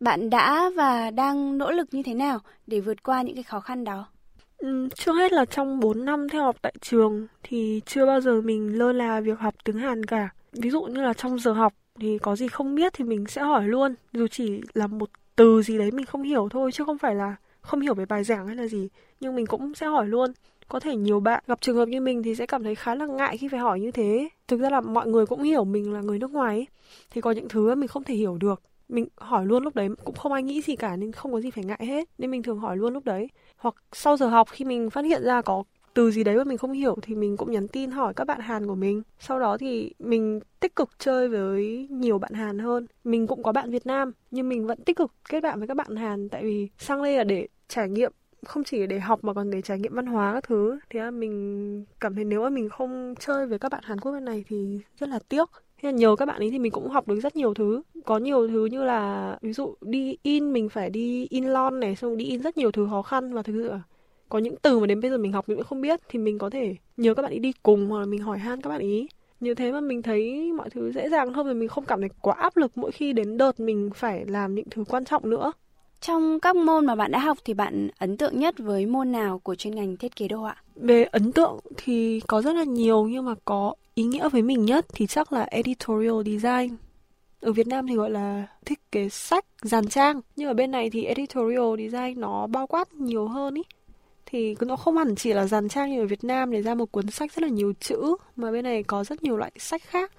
Bạn 0.00 0.30
đã 0.30 0.70
và 0.76 1.10
đang 1.10 1.58
nỗ 1.58 1.70
lực 1.70 1.88
như 1.92 2.02
thế 2.02 2.14
nào 2.14 2.38
để 2.66 2.80
vượt 2.80 3.02
qua 3.02 3.22
những 3.22 3.34
cái 3.34 3.42
khó 3.42 3.60
khăn 3.60 3.84
đó? 3.84 4.06
Ừ, 4.56 4.88
trước 4.94 5.12
hết 5.12 5.32
là 5.32 5.44
trong 5.44 5.80
4 5.80 6.04
năm 6.04 6.28
theo 6.28 6.42
học 6.42 6.56
tại 6.62 6.74
trường 6.80 7.26
thì 7.42 7.80
chưa 7.86 8.06
bao 8.06 8.20
giờ 8.20 8.40
mình 8.40 8.78
lơ 8.78 8.92
là 8.92 9.20
việc 9.20 9.38
học 9.38 9.54
tiếng 9.64 9.78
Hàn 9.78 10.04
cả. 10.04 10.28
Ví 10.52 10.70
dụ 10.70 10.82
như 10.82 11.02
là 11.02 11.12
trong 11.12 11.38
giờ 11.38 11.52
học 11.52 11.74
thì 12.00 12.18
có 12.18 12.36
gì 12.36 12.48
không 12.48 12.74
biết 12.74 12.92
thì 12.92 13.04
mình 13.04 13.26
sẽ 13.26 13.42
hỏi 13.42 13.68
luôn, 13.68 13.94
dù 14.12 14.26
chỉ 14.30 14.60
là 14.74 14.86
một 14.86 15.10
từ 15.36 15.62
gì 15.62 15.78
đấy 15.78 15.90
mình 15.90 16.06
không 16.06 16.22
hiểu 16.22 16.48
thôi 16.50 16.72
chứ 16.72 16.84
không 16.84 16.98
phải 16.98 17.14
là 17.14 17.36
không 17.60 17.80
hiểu 17.80 17.94
về 17.94 18.06
bài 18.06 18.24
giảng 18.24 18.46
hay 18.46 18.56
là 18.56 18.66
gì, 18.66 18.88
nhưng 19.20 19.34
mình 19.34 19.46
cũng 19.46 19.74
sẽ 19.74 19.86
hỏi 19.86 20.06
luôn 20.06 20.32
có 20.68 20.80
thể 20.80 20.96
nhiều 20.96 21.20
bạn 21.20 21.44
gặp 21.46 21.60
trường 21.60 21.76
hợp 21.76 21.88
như 21.88 22.00
mình 22.00 22.22
thì 22.22 22.34
sẽ 22.34 22.46
cảm 22.46 22.64
thấy 22.64 22.74
khá 22.74 22.94
là 22.94 23.06
ngại 23.06 23.36
khi 23.36 23.48
phải 23.48 23.60
hỏi 23.60 23.80
như 23.80 23.90
thế 23.90 24.28
thực 24.48 24.60
ra 24.60 24.70
là 24.70 24.80
mọi 24.80 25.06
người 25.06 25.26
cũng 25.26 25.42
hiểu 25.42 25.64
mình 25.64 25.92
là 25.92 26.00
người 26.00 26.18
nước 26.18 26.30
ngoài 26.30 26.56
ấy. 26.56 26.66
thì 27.10 27.20
có 27.20 27.30
những 27.30 27.48
thứ 27.48 27.74
mình 27.74 27.88
không 27.88 28.04
thể 28.04 28.14
hiểu 28.14 28.38
được 28.38 28.62
mình 28.88 29.08
hỏi 29.16 29.46
luôn 29.46 29.64
lúc 29.64 29.74
đấy, 29.74 29.88
cũng 30.04 30.14
không 30.14 30.32
ai 30.32 30.42
nghĩ 30.42 30.62
gì 30.62 30.76
cả 30.76 30.96
nên 30.96 31.12
không 31.12 31.32
có 31.32 31.40
gì 31.40 31.50
phải 31.50 31.64
ngại 31.64 31.86
hết 31.86 32.08
nên 32.18 32.30
mình 32.30 32.42
thường 32.42 32.58
hỏi 32.58 32.76
luôn 32.76 32.92
lúc 32.92 33.04
đấy 33.04 33.28
hoặc 33.56 33.74
sau 33.92 34.16
giờ 34.16 34.28
học 34.28 34.48
khi 34.50 34.64
mình 34.64 34.90
phát 34.90 35.04
hiện 35.04 35.22
ra 35.22 35.42
có 35.42 35.64
từ 35.96 36.10
gì 36.10 36.24
đấy 36.24 36.36
mà 36.36 36.44
mình 36.44 36.58
không 36.58 36.72
hiểu 36.72 36.96
thì 37.02 37.14
mình 37.14 37.36
cũng 37.36 37.50
nhắn 37.50 37.68
tin 37.68 37.90
hỏi 37.90 38.14
các 38.14 38.24
bạn 38.24 38.40
Hàn 38.40 38.66
của 38.66 38.74
mình. 38.74 39.02
Sau 39.18 39.40
đó 39.40 39.56
thì 39.58 39.92
mình 39.98 40.40
tích 40.60 40.76
cực 40.76 40.90
chơi 40.98 41.28
với 41.28 41.88
nhiều 41.90 42.18
bạn 42.18 42.32
Hàn 42.32 42.58
hơn. 42.58 42.86
Mình 43.04 43.26
cũng 43.26 43.42
có 43.42 43.52
bạn 43.52 43.70
Việt 43.70 43.86
Nam, 43.86 44.12
nhưng 44.30 44.48
mình 44.48 44.66
vẫn 44.66 44.84
tích 44.84 44.96
cực 44.96 45.12
kết 45.28 45.40
bạn 45.40 45.58
với 45.58 45.68
các 45.68 45.76
bạn 45.76 45.96
Hàn 45.96 46.28
tại 46.28 46.42
vì 46.42 46.68
sang 46.78 47.02
đây 47.02 47.16
là 47.16 47.24
để 47.24 47.48
trải 47.68 47.88
nghiệm 47.88 48.12
không 48.44 48.64
chỉ 48.64 48.86
để 48.86 49.00
học 49.00 49.24
mà 49.24 49.32
còn 49.32 49.50
để 49.50 49.62
trải 49.62 49.78
nghiệm 49.78 49.94
văn 49.94 50.06
hóa 50.06 50.34
các 50.34 50.44
thứ. 50.44 50.78
Thế 50.90 51.00
là 51.00 51.10
mình 51.10 51.84
cảm 52.00 52.14
thấy 52.14 52.24
nếu 52.24 52.42
mà 52.42 52.50
mình 52.50 52.68
không 52.68 53.14
chơi 53.20 53.46
với 53.46 53.58
các 53.58 53.72
bạn 53.72 53.80
Hàn 53.84 54.00
Quốc 54.00 54.12
bên 54.12 54.24
này 54.24 54.44
thì 54.48 54.78
rất 54.98 55.08
là 55.08 55.18
tiếc. 55.28 55.48
Thế 55.82 55.92
là 55.92 55.98
nhờ 55.98 56.16
các 56.18 56.26
bạn 56.26 56.38
ấy 56.38 56.50
thì 56.50 56.58
mình 56.58 56.72
cũng 56.72 56.88
học 56.88 57.08
được 57.08 57.20
rất 57.20 57.36
nhiều 57.36 57.54
thứ. 57.54 57.82
Có 58.04 58.18
nhiều 58.18 58.48
thứ 58.48 58.64
như 58.66 58.84
là, 58.84 59.38
ví 59.42 59.52
dụ 59.52 59.74
đi 59.80 60.16
in, 60.22 60.52
mình 60.52 60.68
phải 60.68 60.90
đi 60.90 61.26
in 61.30 61.44
lon 61.44 61.80
này, 61.80 61.96
xong 61.96 62.16
đi 62.16 62.24
in 62.24 62.42
rất 62.42 62.56
nhiều 62.56 62.72
thứ 62.72 62.86
khó 62.90 63.02
khăn 63.02 63.32
và 63.32 63.42
thực 63.42 63.52
sự 63.52 63.68
là 63.68 63.80
có 64.28 64.38
những 64.38 64.56
từ 64.62 64.78
mà 64.78 64.86
đến 64.86 65.00
bây 65.00 65.10
giờ 65.10 65.18
mình 65.18 65.32
học 65.32 65.48
mình 65.48 65.56
cũng 65.56 65.66
không 65.66 65.80
biết, 65.80 66.00
thì 66.08 66.18
mình 66.18 66.38
có 66.38 66.50
thể 66.50 66.76
nhờ 66.96 67.14
các 67.14 67.22
bạn 67.22 67.32
ấy 67.32 67.38
đi 67.38 67.52
cùng 67.62 67.86
hoặc 67.86 68.00
là 68.00 68.06
mình 68.06 68.20
hỏi 68.20 68.38
han 68.38 68.60
các 68.60 68.70
bạn 68.70 68.80
ý 68.80 69.08
như 69.40 69.54
thế 69.54 69.72
mà 69.72 69.80
mình 69.80 70.02
thấy 70.02 70.52
mọi 70.52 70.70
thứ 70.70 70.92
dễ 70.92 71.08
dàng 71.08 71.32
hơn 71.32 71.46
và 71.46 71.52
mình 71.52 71.68
không 71.68 71.84
cảm 71.84 72.00
thấy 72.00 72.10
quá 72.20 72.34
áp 72.34 72.56
lực 72.56 72.78
mỗi 72.78 72.92
khi 72.92 73.12
đến 73.12 73.38
đợt 73.38 73.60
mình 73.60 73.90
phải 73.94 74.24
làm 74.26 74.54
những 74.54 74.66
thứ 74.70 74.84
quan 74.88 75.04
trọng 75.04 75.30
nữa 75.30 75.52
trong 76.00 76.40
các 76.40 76.56
môn 76.56 76.86
mà 76.86 76.94
bạn 76.94 77.10
đã 77.10 77.18
học 77.18 77.38
thì 77.44 77.54
bạn 77.54 77.88
ấn 77.98 78.16
tượng 78.16 78.38
nhất 78.38 78.54
với 78.58 78.86
môn 78.86 79.12
nào 79.12 79.38
của 79.38 79.54
chuyên 79.54 79.74
ngành 79.74 79.96
thiết 79.96 80.16
kế 80.16 80.28
đồ 80.28 80.38
họa? 80.38 80.56
Về 80.76 81.04
ấn 81.04 81.32
tượng 81.32 81.60
thì 81.76 82.20
có 82.26 82.42
rất 82.42 82.52
là 82.52 82.64
nhiều 82.64 83.04
nhưng 83.04 83.24
mà 83.24 83.34
có 83.44 83.74
ý 83.94 84.04
nghĩa 84.04 84.28
với 84.28 84.42
mình 84.42 84.64
nhất 84.64 84.86
thì 84.94 85.06
chắc 85.06 85.32
là 85.32 85.42
editorial 85.42 86.22
design. 86.24 86.76
Ở 87.40 87.52
Việt 87.52 87.66
Nam 87.66 87.86
thì 87.86 87.94
gọi 87.94 88.10
là 88.10 88.46
thiết 88.64 88.92
kế 88.92 89.08
sách, 89.08 89.44
dàn 89.62 89.88
trang. 89.88 90.20
Nhưng 90.36 90.48
ở 90.48 90.54
bên 90.54 90.70
này 90.70 90.90
thì 90.90 91.04
editorial 91.04 91.76
design 91.78 92.20
nó 92.20 92.46
bao 92.46 92.66
quát 92.66 92.94
nhiều 92.94 93.28
hơn 93.28 93.54
ý. 93.54 93.62
Thì 94.26 94.56
nó 94.60 94.76
không 94.76 94.96
hẳn 94.96 95.14
chỉ 95.14 95.32
là 95.32 95.46
dàn 95.46 95.68
trang 95.68 95.90
như 95.90 96.00
ở 96.00 96.06
Việt 96.06 96.24
Nam 96.24 96.50
để 96.50 96.62
ra 96.62 96.74
một 96.74 96.92
cuốn 96.92 97.10
sách 97.10 97.32
rất 97.32 97.42
là 97.42 97.48
nhiều 97.48 97.72
chữ 97.80 98.16
mà 98.36 98.50
bên 98.50 98.64
này 98.64 98.82
có 98.82 99.04
rất 99.04 99.22
nhiều 99.22 99.36
loại 99.36 99.52
sách 99.58 99.82
khác. 99.82 100.12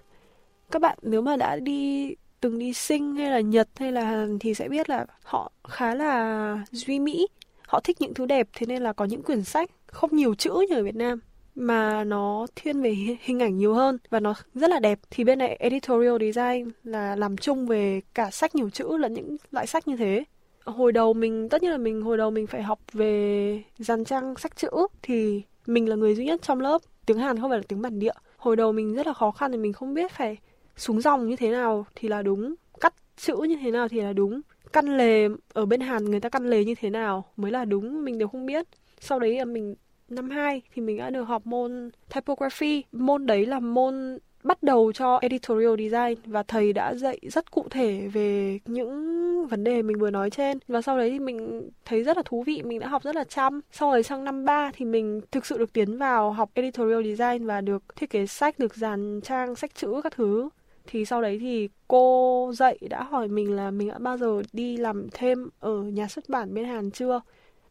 Các 0.72 0.82
bạn 0.82 0.98
nếu 1.02 1.22
mà 1.22 1.36
đã 1.36 1.56
đi 1.56 2.16
từng 2.42 2.60
đi 2.60 2.74
sinh 2.74 3.16
hay 3.16 3.32
là 3.32 3.40
Nhật 3.40 3.70
hay 3.76 3.92
là 3.92 4.04
Hàn 4.06 4.40
thì 4.40 4.54
sẽ 4.54 4.68
biết 4.70 4.90
là 4.90 5.06
họ 5.24 5.52
khá 5.68 5.96
là 5.96 6.66
duy 6.72 7.00
mỹ. 7.00 7.28
Họ 7.68 7.80
thích 7.80 7.98
những 8.00 8.14
thứ 8.14 8.26
đẹp, 8.26 8.48
thế 8.54 8.66
nên 8.66 8.82
là 8.82 8.94
có 8.94 9.06
những 9.06 9.24
quyển 9.24 9.44
sách 9.44 9.70
không 9.88 10.16
nhiều 10.16 10.36
chữ 10.36 10.66
như 10.70 10.76
ở 10.76 10.84
Việt 10.84 10.96
Nam 10.96 11.20
mà 11.56 12.04
nó 12.04 12.48
thiên 12.56 12.82
về 12.82 12.96
hình 13.22 13.40
ảnh 13.40 13.58
nhiều 13.58 13.74
hơn 13.74 13.98
và 14.10 14.20
nó 14.20 14.34
rất 14.54 14.70
là 14.70 14.80
đẹp. 14.80 15.00
Thì 15.10 15.24
bên 15.24 15.40
này 15.40 15.56
editorial 15.56 16.18
design 16.20 16.72
là 16.84 17.16
làm 17.16 17.38
chung 17.38 17.68
về 17.68 18.02
cả 18.14 18.32
sách 18.32 18.56
nhiều 18.56 18.70
chữ 18.70 18.98
lẫn 18.98 19.14
những 19.14 19.38
loại 19.52 19.68
sách 19.68 19.88
như 19.88 19.98
thế. 19.98 20.24
Hồi 20.66 20.92
đầu 20.92 21.14
mình, 21.14 21.50
tất 21.50 21.62
nhiên 21.62 21.72
là 21.72 21.78
mình, 21.78 22.02
hồi 22.02 22.18
đầu 22.18 22.32
mình 22.32 22.48
phải 22.48 22.64
học 22.64 22.80
về 22.94 23.64
dàn 23.78 24.06
trang 24.06 24.36
sách 24.38 24.56
chữ, 24.58 24.70
thì 25.02 25.42
mình 25.66 25.90
là 25.90 25.96
người 25.96 26.16
duy 26.16 26.26
nhất 26.26 26.42
trong 26.42 26.62
lớp. 26.62 26.82
Tiếng 27.06 27.18
Hàn 27.18 27.42
không 27.42 27.50
phải 27.52 27.60
là 27.60 27.64
tiếng 27.68 27.82
bản 27.82 28.00
địa. 28.00 28.14
Hồi 28.38 28.56
đầu 28.56 28.72
mình 28.72 28.94
rất 28.94 29.08
là 29.08 29.14
khó 29.14 29.32
khăn 29.32 29.52
thì 29.52 29.58
mình 29.58 29.74
không 29.74 29.94
biết 29.94 30.12
phải 30.12 30.38
xuống 30.78 31.02
dòng 31.02 31.28
như 31.28 31.36
thế 31.36 31.50
nào 31.50 31.86
thì 31.96 32.08
là 32.08 32.22
đúng, 32.22 32.56
cắt 32.80 32.94
chữ 33.18 33.36
như 33.36 33.56
thế 33.62 33.72
nào 33.72 33.88
thì 33.88 34.02
là 34.02 34.14
đúng, 34.14 34.42
căn 34.74 34.98
lề 34.98 35.28
ở 35.54 35.66
bên 35.66 35.82
Hàn 35.82 36.06
người 36.06 36.20
ta 36.20 36.30
căn 36.30 36.50
lề 36.50 36.64
như 36.64 36.76
thế 36.76 36.90
nào 36.90 37.26
mới 37.38 37.52
là 37.52 37.66
đúng, 37.66 38.06
mình 38.06 38.18
đều 38.18 38.28
không 38.28 38.46
biết. 38.46 38.68
Sau 39.00 39.20
đấy 39.20 39.38
là 39.38 39.46
mình, 39.46 39.76
năm 40.10 40.30
2 40.30 40.62
thì 40.74 40.82
mình 40.82 40.98
đã 40.98 41.10
được 41.10 41.24
học 41.24 41.46
môn 41.46 41.90
typography. 42.14 42.84
Môn 42.92 43.26
đấy 43.26 43.46
là 43.46 43.60
môn 43.60 44.18
bắt 44.44 44.64
đầu 44.64 44.92
cho 44.92 45.18
editorial 45.22 45.76
design 45.78 46.16
và 46.26 46.44
thầy 46.44 46.74
đã 46.74 46.96
dạy 46.96 47.20
rất 47.22 47.52
cụ 47.52 47.66
thể 47.70 48.08
về 48.14 48.60
những 48.66 49.48
vấn 49.48 49.64
đề 49.64 49.82
mình 49.82 50.00
vừa 50.00 50.10
nói 50.10 50.30
trên. 50.30 50.60
Và 50.68 50.82
sau 50.82 50.98
đấy 50.98 51.10
thì 51.12 51.20
mình 51.20 51.70
thấy 51.86 52.04
rất 52.04 52.18
là 52.18 52.24
thú 52.26 52.44
vị, 52.44 52.64
mình 52.64 52.80
đã 52.80 52.88
học 52.88 53.04
rất 53.04 53.16
là 53.16 53.24
chăm. 53.24 53.62
Sau 53.72 53.92
đấy 53.92 54.04
sang 54.04 54.24
năm 54.24 54.46
3 54.46 54.72
thì 54.76 54.86
mình 54.86 55.22
thực 55.32 55.46
sự 55.46 55.58
được 55.58 55.74
tiến 55.74 55.98
vào 55.98 56.32
học 56.32 56.50
editorial 56.54 57.04
design 57.04 57.46
và 57.46 57.62
được 57.62 57.84
thiết 57.96 58.10
kế 58.10 58.26
sách, 58.26 58.60
được 58.60 58.76
dàn 58.76 59.22
trang, 59.24 59.56
sách 59.56 59.76
chữ 59.76 60.02
các 60.04 60.14
thứ 60.16 60.50
thì 60.88 61.06
sau 61.06 61.22
đấy 61.22 61.38
thì 61.42 61.70
cô 61.88 62.52
dạy 62.56 62.78
đã 62.90 63.04
hỏi 63.04 63.28
mình 63.28 63.56
là 63.56 63.72
mình 63.72 63.88
đã 63.88 63.98
bao 63.98 64.18
giờ 64.18 64.42
đi 64.54 64.78
làm 64.78 65.08
thêm 65.12 65.50
ở 65.60 65.82
nhà 65.82 66.08
xuất 66.08 66.30
bản 66.30 66.54
bên 66.54 66.66
Hàn 66.66 66.92
chưa? 66.92 67.22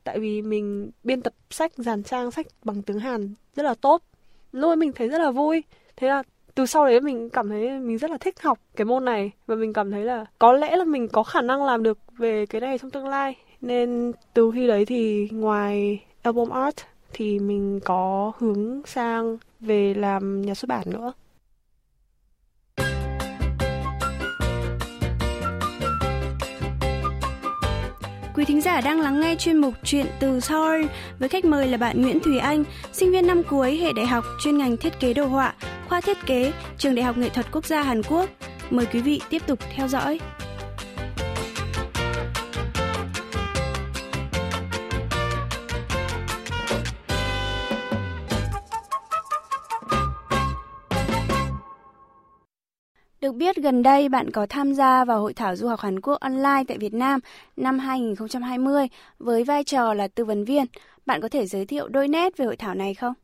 Tại 0.04 0.18
vì 0.18 0.42
mình 0.42 0.90
biên 1.04 1.23
tập 1.23 1.32
sách, 1.50 1.73
dàn 1.76 2.02
trang 2.02 2.30
sách 2.30 2.46
bằng 2.64 2.82
tiếng 2.82 2.99
Hàn 2.99 3.35
rất 3.56 3.62
là 3.62 3.75
tốt. 3.75 4.02
Lúc 4.52 4.70
ấy 4.70 4.76
mình 4.76 4.92
thấy 4.92 5.08
rất 5.08 5.20
là 5.20 5.30
vui. 5.30 5.62
Thế 5.96 6.08
là 6.08 6.23
từ 6.54 6.66
sau 6.66 6.85
đấy 6.85 7.00
mình 7.00 7.30
cảm 7.30 7.49
thấy 7.49 7.70
mình 7.70 7.99
rất 7.99 8.11
là 8.11 8.18
thích 8.18 8.42
học 8.42 8.58
cái 8.76 8.85
môn 8.85 9.04
này. 9.04 9.30
Và 9.46 9.54
mình 9.54 9.73
cảm 9.73 9.90
thấy 9.90 10.04
là 10.04 10.26
có 10.38 10.52
lẽ 10.52 10.76
là 10.76 10.85
mình 10.85 11.08
có 11.08 11.23
khả 11.23 11.42
năng 11.42 11.64
làm 11.64 11.82
được 11.82 11.99
về 12.18 12.46
cái 12.46 12.61
này 12.61 12.78
trong 12.78 12.90
tương 12.90 13.08
lai. 13.08 13.37
Nên 13.61 14.12
từ 14.35 14.50
khi 14.54 14.66
đấy 14.66 14.85
thì 14.85 15.28
ngoài 15.32 16.04
album 16.23 16.50
art 16.50 16.76
thì 17.12 17.38
mình 17.38 17.80
có 17.85 18.32
hướng 18.38 18.82
sang 18.87 19.38
về 19.61 19.94
làm 19.94 20.42
nhà 20.42 20.54
xuất 20.54 20.68
bản 20.68 20.82
nữa. 20.87 21.12
Quý 28.37 28.45
thính 28.45 28.61
giả 28.61 28.81
đang 28.81 29.00
lắng 29.00 29.21
nghe 29.21 29.35
chuyên 29.38 29.57
mục 29.57 29.75
Chuyện 29.85 30.07
từ 30.21 30.40
Seoul 30.40 30.85
với 31.19 31.28
khách 31.28 31.45
mời 31.45 31.69
là 31.69 31.76
bạn 31.76 32.02
Nguyễn 32.02 32.21
Thùy 32.21 32.38
Anh, 32.38 32.64
sinh 32.93 33.12
viên 33.12 33.26
năm 33.26 33.43
cuối 33.50 33.76
hệ 33.76 33.93
đại 33.93 34.07
học 34.07 34.25
chuyên 34.45 34.59
ngành 34.59 34.76
thiết 34.76 35.00
kế 35.00 35.14
đồ 35.14 35.26
họa, 35.26 35.55
khoa 35.88 36.00
thiết 36.00 36.19
kế, 36.26 36.52
trường 36.78 36.95
Đại 36.95 37.05
học 37.05 37.16
Nghệ 37.16 37.28
thuật 37.28 37.47
Quốc 37.52 37.66
gia 37.66 37.83
Hàn 37.83 38.02
Quốc. 38.02 38.31
Mời 38.71 38.87
quý 38.87 39.00
vị 39.00 39.21
tiếp 39.31 39.43
tục 39.47 39.59
theo 39.75 39.88
dõi. 39.88 40.21
Được 53.26 53.35
biết, 53.35 53.56
gần 53.56 53.83
đây 53.83 54.09
bạn 54.09 54.30
có 54.30 54.47
tham 54.50 54.75
gia 54.75 55.04
vào 55.04 55.21
hội 55.21 55.35
thảo 55.35 55.56
du 55.56 55.68
học 55.68 55.80
Hàn 55.80 56.00
Quốc 56.00 56.21
online 56.21 56.64
tại 56.68 56.78
Việt 56.78 56.95
Nam 56.95 57.21
năm 57.56 57.78
2020 57.78 58.88
với 59.18 59.45
vai 59.45 59.64
trò 59.64 59.95
là 59.95 60.09
tư 60.09 60.25
vấn 60.25 60.45
viên. 60.45 60.64
Bạn 61.06 61.21
có 61.21 61.28
thể 61.28 61.47
giới 61.47 61.66
thiệu 61.66 61.88
đôi 61.88 62.09
nét 62.09 62.37
về 62.37 62.45
hội 62.45 62.56
thảo 62.56 62.75
này 62.75 62.95
không? 62.95 63.14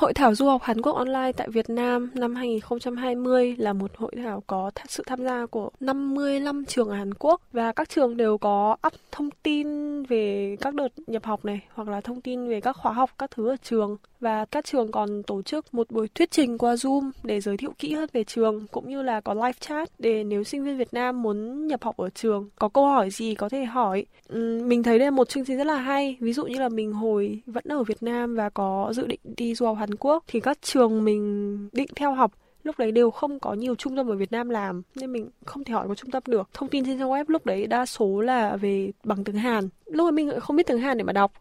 Hội 0.00 0.14
thảo 0.14 0.34
du 0.34 0.46
học 0.46 0.62
Hàn 0.62 0.80
Quốc 0.80 0.96
online 0.96 1.32
tại 1.36 1.48
Việt 1.50 1.70
Nam 1.70 2.10
năm 2.14 2.34
2020 2.34 3.54
là 3.58 3.72
một 3.72 3.90
hội 3.96 4.12
thảo 4.16 4.42
có 4.46 4.70
sự 4.88 5.02
tham 5.06 5.24
gia 5.24 5.46
của 5.46 5.70
55 5.80 6.64
trường 6.64 6.88
ở 6.88 6.94
Hàn 6.94 7.14
Quốc 7.14 7.40
và 7.52 7.72
các 7.72 7.88
trường 7.88 8.16
đều 8.16 8.38
có 8.38 8.76
up 8.86 8.92
thông 9.12 9.30
tin 9.42 10.02
về 10.02 10.56
các 10.60 10.74
đợt 10.74 10.88
nhập 11.06 11.24
học 11.24 11.44
này 11.44 11.60
hoặc 11.74 11.88
là 11.88 12.00
thông 12.00 12.20
tin 12.20 12.48
về 12.48 12.60
các 12.60 12.76
khóa 12.76 12.92
học, 12.92 13.10
các 13.18 13.30
thứ 13.30 13.48
ở 13.48 13.56
trường 13.62 13.96
và 14.20 14.44
các 14.44 14.64
trường 14.64 14.92
còn 14.92 15.22
tổ 15.22 15.42
chức 15.42 15.74
một 15.74 15.90
buổi 15.90 16.08
thuyết 16.14 16.30
trình 16.30 16.58
qua 16.58 16.74
Zoom 16.74 17.10
để 17.22 17.40
giới 17.40 17.56
thiệu 17.56 17.72
kỹ 17.78 17.94
hơn 17.94 18.08
về 18.12 18.24
trường 18.24 18.66
cũng 18.66 18.88
như 18.88 19.02
là 19.02 19.20
có 19.20 19.34
live 19.34 19.52
chat 19.60 19.88
để 19.98 20.24
nếu 20.24 20.44
sinh 20.44 20.64
viên 20.64 20.78
Việt 20.78 20.92
Nam 20.92 21.22
muốn 21.22 21.66
nhập 21.66 21.84
học 21.84 21.96
ở 21.96 22.10
trường 22.10 22.48
có 22.56 22.68
câu 22.68 22.86
hỏi 22.86 23.10
gì 23.10 23.34
có 23.34 23.48
thể 23.48 23.64
hỏi. 23.64 24.06
mình 24.64 24.82
thấy 24.82 24.98
đây 24.98 25.06
là 25.06 25.10
một 25.10 25.28
chương 25.28 25.44
trình 25.44 25.58
rất 25.58 25.66
là 25.66 25.76
hay. 25.76 26.16
Ví 26.20 26.32
dụ 26.32 26.44
như 26.44 26.58
là 26.58 26.68
mình 26.68 26.92
hồi 26.92 27.42
vẫn 27.46 27.64
ở 27.68 27.82
Việt 27.82 28.02
Nam 28.02 28.36
và 28.36 28.50
có 28.50 28.92
dự 28.94 29.06
định 29.06 29.20
đi 29.36 29.54
du 29.54 29.66
học 29.66 29.76
Hàn 29.78 29.89
Quốc 29.94 30.24
thì 30.26 30.40
các 30.40 30.62
trường 30.62 31.04
mình 31.04 31.68
định 31.72 31.88
theo 31.96 32.14
học, 32.14 32.32
lúc 32.62 32.78
đấy 32.78 32.92
đều 32.92 33.10
không 33.10 33.38
có 33.38 33.54
nhiều 33.54 33.74
trung 33.74 33.96
tâm 33.96 34.08
ở 34.08 34.16
Việt 34.16 34.32
Nam 34.32 34.48
làm, 34.48 34.82
nên 34.94 35.12
mình 35.12 35.30
không 35.44 35.64
thể 35.64 35.74
hỏi 35.74 35.88
có 35.88 35.94
trung 35.94 36.10
tâm 36.10 36.22
được. 36.26 36.48
Thông 36.52 36.68
tin 36.68 36.84
trên 36.84 36.98
trang 36.98 37.10
web 37.10 37.24
lúc 37.28 37.46
đấy 37.46 37.66
đa 37.66 37.86
số 37.86 38.20
là 38.20 38.56
về 38.56 38.92
bằng 39.04 39.24
tiếng 39.24 39.36
Hàn. 39.36 39.68
Lúc 39.86 40.06
ấy 40.06 40.12
mình 40.12 40.40
không 40.40 40.56
biết 40.56 40.66
tiếng 40.66 40.78
Hàn 40.78 40.98
để 40.98 41.04
mà 41.04 41.12
đọc 41.12 41.32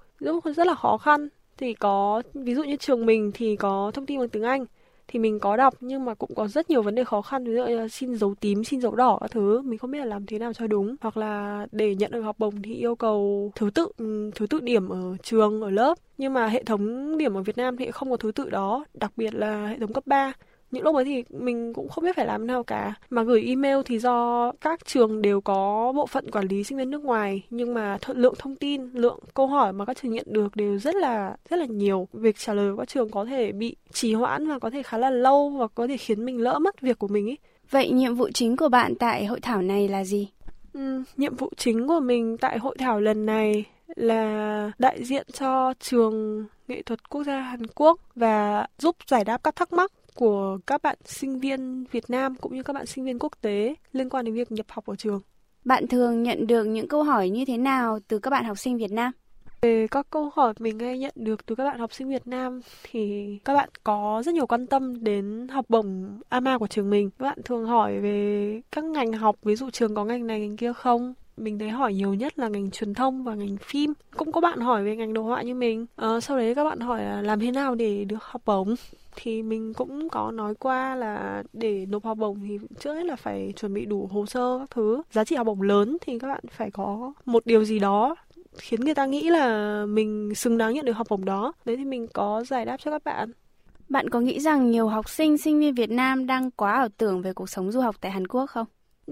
rất 0.55 0.67
là 0.67 0.75
khó 0.75 0.97
khăn. 0.97 1.27
Thì 1.57 1.73
có, 1.73 2.21
ví 2.33 2.55
dụ 2.55 2.63
như 2.63 2.75
trường 2.75 3.05
mình 3.05 3.31
thì 3.33 3.55
có 3.55 3.91
thông 3.93 4.05
tin 4.05 4.19
bằng 4.19 4.29
tiếng 4.29 4.43
Anh 4.43 4.65
thì 5.11 5.19
mình 5.19 5.39
có 5.39 5.57
đọc 5.57 5.73
nhưng 5.81 6.05
mà 6.05 6.13
cũng 6.13 6.35
có 6.35 6.47
rất 6.47 6.69
nhiều 6.69 6.81
vấn 6.81 6.95
đề 6.95 7.03
khó 7.03 7.21
khăn, 7.21 7.43
ví 7.45 7.53
dụ 7.55 7.65
như 7.65 7.77
là 7.77 7.87
xin 7.87 8.15
dấu 8.15 8.35
tím, 8.35 8.63
xin 8.63 8.81
dấu 8.81 8.95
đỏ 8.95 9.17
các 9.21 9.31
thứ, 9.31 9.61
mình 9.61 9.79
không 9.79 9.91
biết 9.91 9.99
là 9.99 10.05
làm 10.05 10.25
thế 10.25 10.39
nào 10.39 10.53
cho 10.53 10.67
đúng. 10.67 10.95
Hoặc 11.01 11.17
là 11.17 11.65
để 11.71 11.95
nhận 11.95 12.11
được 12.11 12.21
học 12.21 12.35
bổng 12.39 12.61
thì 12.61 12.73
yêu 12.73 12.95
cầu 12.95 13.51
thứ 13.55 13.69
tự 13.75 13.87
ừ, 13.97 14.31
thứ 14.35 14.47
tự 14.47 14.59
điểm 14.59 14.89
ở 14.89 15.17
trường, 15.23 15.61
ở 15.61 15.69
lớp. 15.69 15.97
Nhưng 16.17 16.33
mà 16.33 16.47
hệ 16.47 16.63
thống 16.63 17.17
điểm 17.17 17.33
ở 17.37 17.41
Việt 17.41 17.57
Nam 17.57 17.77
thì 17.77 17.91
không 17.91 18.09
có 18.09 18.17
thứ 18.17 18.31
tự 18.31 18.49
đó, 18.49 18.85
đặc 18.93 19.11
biệt 19.15 19.33
là 19.33 19.67
hệ 19.67 19.79
thống 19.79 19.93
cấp 19.93 20.07
3 20.07 20.33
những 20.71 20.83
lúc 20.83 20.95
ấy 20.95 21.05
thì 21.05 21.23
mình 21.29 21.73
cũng 21.73 21.89
không 21.89 22.03
biết 22.03 22.15
phải 22.15 22.25
làm 22.25 22.47
nào 22.47 22.63
cả. 22.63 22.93
Mà 23.09 23.23
gửi 23.23 23.43
email 23.47 23.77
thì 23.85 23.99
do 23.99 24.51
các 24.61 24.85
trường 24.85 25.21
đều 25.21 25.41
có 25.41 25.91
bộ 25.95 26.05
phận 26.07 26.31
quản 26.31 26.47
lý 26.47 26.63
sinh 26.63 26.77
viên 26.77 26.89
nước 26.89 27.03
ngoài. 27.03 27.43
Nhưng 27.49 27.73
mà 27.73 27.97
th- 28.01 28.13
lượng 28.13 28.33
thông 28.39 28.55
tin 28.55 28.89
lượng 28.93 29.19
câu 29.33 29.47
hỏi 29.47 29.73
mà 29.73 29.85
các 29.85 29.97
trường 30.01 30.11
nhận 30.11 30.25
được 30.29 30.55
đều 30.55 30.79
rất 30.79 30.95
là 30.95 31.35
rất 31.49 31.57
là 31.57 31.65
nhiều. 31.65 32.07
Việc 32.13 32.37
trả 32.37 32.53
lời 32.53 32.71
của 32.71 32.77
các 32.77 32.87
trường 32.87 33.09
có 33.09 33.25
thể 33.25 33.51
bị 33.51 33.75
trì 33.93 34.13
hoãn 34.13 34.47
và 34.47 34.59
có 34.59 34.69
thể 34.69 34.83
khá 34.83 34.97
là 34.97 35.09
lâu 35.09 35.49
và 35.49 35.67
có 35.67 35.87
thể 35.87 35.97
khiến 35.97 36.25
mình 36.25 36.41
lỡ 36.41 36.59
mất 36.59 36.81
việc 36.81 36.99
của 36.99 37.07
mình 37.07 37.29
ấy 37.29 37.37
vậy 37.71 37.91
nhiệm 37.91 38.15
vụ 38.15 38.29
chính 38.33 38.57
của 38.57 38.69
bạn 38.69 38.95
tại 38.95 39.25
hội 39.25 39.39
thảo 39.39 39.61
này 39.61 39.87
là 39.87 40.03
gì? 40.03 40.29
Ừ, 40.73 41.03
nhiệm 41.17 41.35
vụ 41.35 41.51
chính 41.57 41.87
của 41.87 41.99
mình 41.99 42.37
tại 42.37 42.57
hội 42.57 42.75
thảo 42.79 42.99
lần 42.99 43.25
này 43.25 43.65
là 43.95 44.71
đại 44.79 45.03
diện 45.03 45.27
cho 45.33 45.73
trường 45.79 46.45
nghệ 46.67 46.81
thuật 46.81 47.09
quốc 47.09 47.23
gia 47.23 47.39
Hàn 47.39 47.67
Quốc 47.75 47.99
và 48.15 48.67
giúp 48.77 48.95
giải 49.07 49.23
đáp 49.23 49.43
các 49.43 49.55
thắc 49.55 49.73
mắc 49.73 49.91
của 50.19 50.57
các 50.67 50.81
bạn 50.81 50.97
sinh 51.05 51.39
viên 51.39 51.83
Việt 51.91 52.09
Nam 52.09 52.35
cũng 52.35 52.55
như 52.55 52.63
các 52.63 52.73
bạn 52.73 52.85
sinh 52.85 53.05
viên 53.05 53.19
quốc 53.19 53.31
tế 53.41 53.75
liên 53.91 54.09
quan 54.09 54.25
đến 54.25 54.35
việc 54.35 54.51
nhập 54.51 54.65
học 54.69 54.85
ở 54.85 54.95
trường. 54.95 55.21
Bạn 55.65 55.87
thường 55.87 56.23
nhận 56.23 56.47
được 56.47 56.63
những 56.63 56.87
câu 56.87 57.03
hỏi 57.03 57.29
như 57.29 57.45
thế 57.45 57.57
nào 57.57 57.99
từ 58.07 58.19
các 58.19 58.29
bạn 58.29 58.45
học 58.45 58.57
sinh 58.57 58.77
Việt 58.77 58.91
Nam? 58.91 59.11
Về 59.61 59.87
các 59.87 60.07
câu 60.09 60.31
hỏi 60.35 60.53
mình 60.59 60.79
hay 60.79 60.97
nhận 60.97 61.13
được 61.15 61.45
từ 61.45 61.55
các 61.55 61.63
bạn 61.63 61.79
học 61.79 61.93
sinh 61.93 62.09
Việt 62.09 62.27
Nam 62.27 62.61
thì 62.83 63.39
các 63.45 63.53
bạn 63.53 63.69
có 63.83 64.21
rất 64.25 64.35
nhiều 64.35 64.47
quan 64.47 64.67
tâm 64.67 65.03
đến 65.03 65.47
học 65.47 65.65
bổng 65.69 66.19
AMA 66.29 66.57
của 66.57 66.67
trường 66.67 66.89
mình. 66.89 67.09
Các 67.19 67.25
bạn 67.25 67.37
thường 67.45 67.65
hỏi 67.65 67.99
về 67.99 68.61
các 68.71 68.83
ngành 68.83 69.13
học, 69.13 69.35
ví 69.43 69.55
dụ 69.55 69.69
trường 69.69 69.95
có 69.95 70.05
ngành 70.05 70.27
này 70.27 70.39
ngành 70.39 70.57
kia 70.57 70.73
không? 70.73 71.13
Mình 71.39 71.59
thấy 71.59 71.69
hỏi 71.69 71.93
nhiều 71.93 72.13
nhất 72.13 72.39
là 72.39 72.47
ngành 72.47 72.71
truyền 72.71 72.93
thông 72.93 73.23
và 73.23 73.35
ngành 73.35 73.57
phim. 73.57 73.93
Cũng 74.17 74.31
có 74.31 74.41
bạn 74.41 74.59
hỏi 74.59 74.83
về 74.83 74.95
ngành 74.95 75.13
đồ 75.13 75.23
họa 75.23 75.41
như 75.41 75.55
mình. 75.55 75.85
À, 75.95 76.19
sau 76.19 76.37
đấy 76.37 76.55
các 76.55 76.63
bạn 76.63 76.79
hỏi 76.79 77.03
là 77.03 77.21
làm 77.21 77.39
thế 77.39 77.51
nào 77.51 77.75
để 77.75 78.05
được 78.05 78.23
học 78.23 78.41
bổng? 78.45 78.75
Thì 79.15 79.43
mình 79.43 79.73
cũng 79.73 80.09
có 80.09 80.31
nói 80.31 80.55
qua 80.55 80.95
là 80.95 81.43
để 81.53 81.85
nộp 81.85 82.03
học 82.03 82.17
bổng 82.17 82.39
thì 82.47 82.57
trước 82.79 82.93
hết 82.93 83.05
là 83.05 83.15
phải 83.15 83.53
chuẩn 83.55 83.73
bị 83.73 83.85
đủ 83.85 84.09
hồ 84.11 84.25
sơ 84.25 84.59
các 84.59 84.71
thứ. 84.71 85.01
Giá 85.11 85.23
trị 85.23 85.35
học 85.35 85.47
bổng 85.47 85.61
lớn 85.61 85.97
thì 86.01 86.19
các 86.19 86.27
bạn 86.27 86.43
phải 86.51 86.71
có 86.71 87.13
một 87.25 87.45
điều 87.45 87.63
gì 87.63 87.79
đó 87.79 88.15
khiến 88.57 88.81
người 88.81 88.95
ta 88.95 89.05
nghĩ 89.05 89.29
là 89.29 89.85
mình 89.85 90.35
xứng 90.35 90.57
đáng 90.57 90.73
nhận 90.73 90.85
được 90.85 90.93
học 90.93 91.07
bổng 91.09 91.25
đó. 91.25 91.53
Đấy 91.65 91.77
thì 91.77 91.85
mình 91.85 92.07
có 92.13 92.43
giải 92.43 92.65
đáp 92.65 92.77
cho 92.77 92.91
các 92.91 93.03
bạn. 93.03 93.31
Bạn 93.89 94.09
có 94.09 94.19
nghĩ 94.19 94.39
rằng 94.39 94.71
nhiều 94.71 94.87
học 94.87 95.09
sinh 95.09 95.37
sinh 95.37 95.59
viên 95.59 95.75
Việt 95.75 95.89
Nam 95.89 96.27
đang 96.27 96.51
quá 96.51 96.73
ảo 96.73 96.89
tưởng 96.97 97.21
về 97.21 97.33
cuộc 97.33 97.49
sống 97.49 97.71
du 97.71 97.81
học 97.81 97.95
tại 98.01 98.11
Hàn 98.11 98.27
Quốc 98.27 98.45
không? 98.45 98.65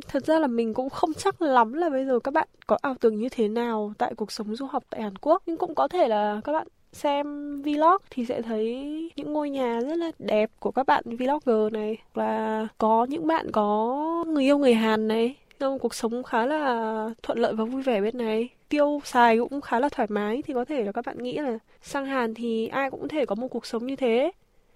Thật 0.07 0.25
ra 0.25 0.39
là 0.39 0.47
mình 0.47 0.73
cũng 0.73 0.89
không 0.89 1.13
chắc 1.13 1.41
lắm 1.41 1.73
là 1.73 1.89
bây 1.89 2.05
giờ 2.05 2.19
các 2.19 2.33
bạn 2.33 2.47
có 2.67 2.77
ảo 2.81 2.95
tưởng 2.99 3.15
như 3.15 3.29
thế 3.29 3.47
nào 3.47 3.93
tại 3.97 4.15
cuộc 4.15 4.31
sống 4.31 4.55
du 4.55 4.65
học 4.65 4.83
tại 4.89 5.01
Hàn 5.01 5.15
Quốc. 5.15 5.43
Nhưng 5.45 5.57
cũng 5.57 5.75
có 5.75 5.87
thể 5.87 6.07
là 6.07 6.41
các 6.43 6.53
bạn 6.53 6.67
xem 6.93 7.55
vlog 7.61 7.97
thì 8.09 8.25
sẽ 8.25 8.41
thấy 8.41 8.83
những 9.15 9.33
ngôi 9.33 9.49
nhà 9.49 9.79
rất 9.81 9.95
là 9.95 10.11
đẹp 10.19 10.51
của 10.59 10.71
các 10.71 10.87
bạn 10.87 11.03
vlogger 11.05 11.73
này. 11.73 11.97
Và 12.13 12.67
có 12.77 13.05
những 13.09 13.27
bạn 13.27 13.51
có 13.51 14.23
người 14.27 14.43
yêu 14.43 14.57
người 14.57 14.73
Hàn 14.73 15.07
này. 15.07 15.35
Trong 15.59 15.79
cuộc 15.79 15.93
sống 15.93 16.23
khá 16.23 16.45
là 16.45 17.09
thuận 17.23 17.37
lợi 17.37 17.53
và 17.53 17.63
vui 17.63 17.81
vẻ 17.81 18.01
bên 18.01 18.17
này. 18.17 18.49
Tiêu 18.69 19.01
xài 19.03 19.37
cũng 19.37 19.61
khá 19.61 19.79
là 19.79 19.89
thoải 19.89 20.07
mái 20.11 20.41
thì 20.41 20.53
có 20.53 20.65
thể 20.65 20.83
là 20.83 20.91
các 20.91 21.05
bạn 21.05 21.23
nghĩ 21.23 21.37
là 21.37 21.59
sang 21.81 22.05
Hàn 22.05 22.33
thì 22.33 22.67
ai 22.67 22.91
cũng 22.91 23.07
thể 23.07 23.25
có 23.25 23.35
một 23.35 23.47
cuộc 23.47 23.65
sống 23.65 23.85
như 23.85 23.95
thế. 23.95 24.31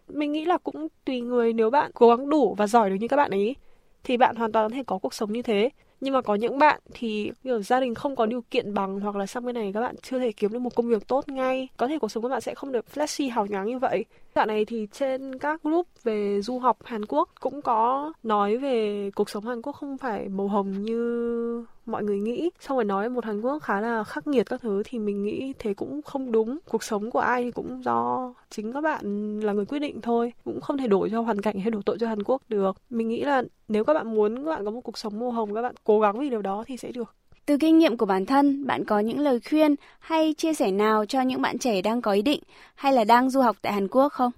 Mình 0.08 0.32
nghĩ 0.32 0.46
là 0.46 0.58
cũng 0.58 0.88
tùy 1.06 1.22
người 1.22 1.54
nếu 1.54 1.70
bạn 1.70 1.92
cố 1.94 2.10
gắng 2.10 2.30
đủ 2.30 2.56
và 2.58 2.68
giỏi 2.68 2.90
được 2.90 2.96
như 3.00 3.08
các 3.08 3.18
bạn 3.18 3.32
ấy 3.32 3.56
thì 4.04 4.18
bạn 4.18 4.36
hoàn 4.36 4.52
toàn 4.52 4.70
có 4.70 4.76
thể 4.76 4.84
có 4.84 4.98
cuộc 4.98 5.14
sống 5.14 5.32
như 5.32 5.42
thế. 5.42 5.70
Nhưng 6.02 6.14
mà 6.14 6.22
có 6.22 6.36
những 6.36 6.58
bạn 6.60 6.82
thì, 6.94 7.32
kiểu, 7.44 7.62
gia 7.62 7.80
đình 7.80 7.96
không 7.96 8.16
có 8.16 8.26
điều 8.26 8.42
kiện 8.42 8.74
bằng 8.74 9.00
hoặc 9.00 9.16
là 9.16 9.26
sang 9.26 9.46
bên 9.46 9.56
này, 9.56 9.72
các 9.74 9.82
bạn 9.82 9.96
chưa 10.02 10.20
thể 10.20 10.32
kiếm 10.32 10.52
được 10.52 10.60
một 10.60 10.76
công 10.76 10.90
việc 10.90 11.08
tốt 11.08 11.30
ngay. 11.30 11.68
Có 11.78 11.88
thể 11.88 12.00
cuộc 12.00 12.12
sống 12.12 12.24
của 12.24 12.30
bạn 12.30 12.42
sẽ 12.42 12.56
không 12.56 12.72
được 12.72 12.86
flashy, 12.96 13.32
hào 13.32 13.46
nhoáng 13.46 13.68
như 13.68 13.80
vậy. 13.80 14.06
Dạo 14.36 14.46
này 14.46 14.66
thì 14.66 14.88
trên 14.92 15.40
các 15.40 15.64
group 15.64 15.88
về 16.04 16.42
du 16.42 16.60
học 16.60 16.78
Hàn 16.84 17.06
Quốc 17.06 17.30
cũng 17.40 17.62
có 17.62 18.14
nói 18.24 18.58
về 18.58 19.10
cuộc 19.16 19.30
sống 19.30 19.46
Hàn 19.46 19.62
Quốc 19.62 19.76
không 19.76 19.98
phải 19.98 20.30
màu 20.30 20.48
hồng 20.48 20.72
như 20.72 21.66
mọi 21.92 22.04
người 22.04 22.20
nghĩ. 22.20 22.50
Xong 22.60 22.78
rồi 22.78 22.86
nói 22.86 23.10
một 23.10 23.26
Hàn 23.26 23.42
Quốc 23.42 23.60
khá 23.60 23.82
là 23.82 24.04
khắc 24.04 24.28
nghiệt 24.28 24.46
các 24.50 24.62
thứ 24.62 24.84
thì 24.86 25.00
mình 25.00 25.24
nghĩ 25.24 25.54
thế 25.60 25.74
cũng 25.74 26.02
không 26.02 26.32
đúng. 26.32 26.58
Cuộc 26.70 26.84
sống 26.84 27.12
của 27.12 27.20
ai 27.20 27.44
thì 27.44 27.52
cũng 27.52 27.84
do 27.84 28.34
chính 28.50 28.74
các 28.74 28.82
bạn 28.82 29.40
là 29.40 29.54
người 29.54 29.66
quyết 29.66 29.80
định 29.80 30.02
thôi. 30.02 30.34
Cũng 30.44 30.62
không 30.62 30.78
thể 30.78 30.88
đổi 30.88 31.10
cho 31.10 31.22
hoàn 31.22 31.42
cảnh 31.42 31.60
hay 31.60 31.72
đổ 31.72 31.82
tội 31.86 31.98
cho 32.00 32.08
Hàn 32.08 32.24
Quốc 32.24 32.42
được. 32.50 32.78
Mình 32.90 33.10
nghĩ 33.10 33.24
là 33.24 33.44
nếu 33.68 33.84
các 33.84 33.94
bạn 33.94 34.16
muốn 34.16 34.36
các 34.36 34.52
bạn 34.52 34.66
có 34.66 34.72
một 34.72 34.82
cuộc 34.82 34.98
sống 34.98 35.20
màu 35.20 35.32
hồng 35.32 35.54
các 35.54 35.62
bạn 35.62 35.76
cố 35.84 36.00
gắng 36.00 36.20
vì 36.20 36.30
điều 36.30 36.42
đó 36.42 36.64
thì 36.68 36.78
sẽ 36.78 36.92
được. 36.92 37.16
Từ 37.46 37.58
kinh 37.58 37.78
nghiệm 37.78 37.98
của 37.98 38.06
bản 38.06 38.26
thân, 38.26 38.68
bạn 38.68 38.86
có 38.86 39.00
những 39.00 39.20
lời 39.20 39.40
khuyên 39.50 39.76
hay 40.00 40.34
chia 40.38 40.54
sẻ 40.54 40.72
nào 40.72 41.06
cho 41.06 41.22
những 41.22 41.42
bạn 41.42 41.58
trẻ 41.58 41.82
đang 41.82 42.02
có 42.02 42.12
ý 42.12 42.22
định 42.22 42.40
hay 42.76 42.94
là 42.94 43.04
đang 43.04 43.30
du 43.30 43.42
học 43.42 43.56
tại 43.62 43.74
Hàn 43.74 43.88
Quốc 43.88 44.14
không? 44.14 44.32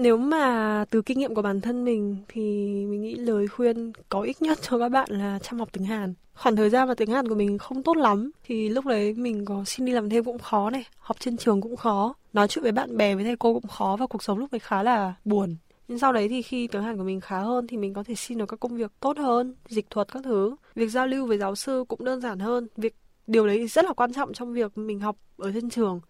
Nếu 0.00 0.16
mà 0.16 0.84
từ 0.90 1.02
kinh 1.02 1.18
nghiệm 1.18 1.34
của 1.34 1.42
bản 1.42 1.60
thân 1.60 1.84
mình 1.84 2.16
thì 2.28 2.42
mình 2.90 3.02
nghĩ 3.02 3.14
lời 3.14 3.48
khuyên 3.48 3.92
có 4.08 4.20
ích 4.20 4.42
nhất 4.42 4.58
cho 4.62 4.78
các 4.78 4.88
bạn 4.88 5.08
là 5.10 5.38
chăm 5.38 5.58
học 5.58 5.68
tiếng 5.72 5.84
Hàn. 5.84 6.14
Khoảng 6.34 6.56
thời 6.56 6.70
gian 6.70 6.88
mà 6.88 6.94
tiếng 6.94 7.10
Hàn 7.10 7.28
của 7.28 7.34
mình 7.34 7.58
không 7.58 7.82
tốt 7.82 7.96
lắm 7.96 8.30
thì 8.44 8.68
lúc 8.68 8.86
đấy 8.86 9.14
mình 9.14 9.44
có 9.44 9.64
xin 9.66 9.86
đi 9.86 9.92
làm 9.92 10.10
thêm 10.10 10.24
cũng 10.24 10.38
khó 10.38 10.70
này, 10.70 10.84
học 10.98 11.16
trên 11.20 11.36
trường 11.36 11.60
cũng 11.60 11.76
khó, 11.76 12.14
nói 12.32 12.48
chuyện 12.48 12.62
với 12.62 12.72
bạn 12.72 12.96
bè 12.96 13.14
với 13.14 13.24
thầy 13.24 13.36
cô 13.36 13.54
cũng 13.54 13.68
khó 13.68 13.96
và 14.00 14.06
cuộc 14.06 14.22
sống 14.22 14.38
lúc 14.38 14.52
đấy 14.52 14.58
khá 14.58 14.82
là 14.82 15.14
buồn. 15.24 15.56
Nhưng 15.88 15.98
sau 15.98 16.12
đấy 16.12 16.28
thì 16.28 16.42
khi 16.42 16.66
tiếng 16.66 16.82
Hàn 16.82 16.96
của 16.96 17.04
mình 17.04 17.20
khá 17.20 17.38
hơn 17.38 17.66
thì 17.66 17.76
mình 17.76 17.94
có 17.94 18.02
thể 18.02 18.14
xin 18.14 18.38
được 18.38 18.46
các 18.46 18.60
công 18.60 18.76
việc 18.76 18.92
tốt 19.00 19.18
hơn, 19.18 19.54
dịch 19.68 19.90
thuật 19.90 20.12
các 20.12 20.22
thứ. 20.24 20.56
Việc 20.74 20.88
giao 20.88 21.06
lưu 21.06 21.26
với 21.26 21.38
giáo 21.38 21.54
sư 21.54 21.84
cũng 21.88 22.04
đơn 22.04 22.20
giản 22.20 22.38
hơn. 22.38 22.68
Việc 22.76 22.94
điều 23.26 23.46
đấy 23.46 23.66
rất 23.66 23.84
là 23.84 23.92
quan 23.92 24.12
trọng 24.12 24.32
trong 24.32 24.52
việc 24.52 24.78
mình 24.78 25.00
học 25.00 25.16
ở 25.36 25.52
trên 25.52 25.70
trường 25.70 26.00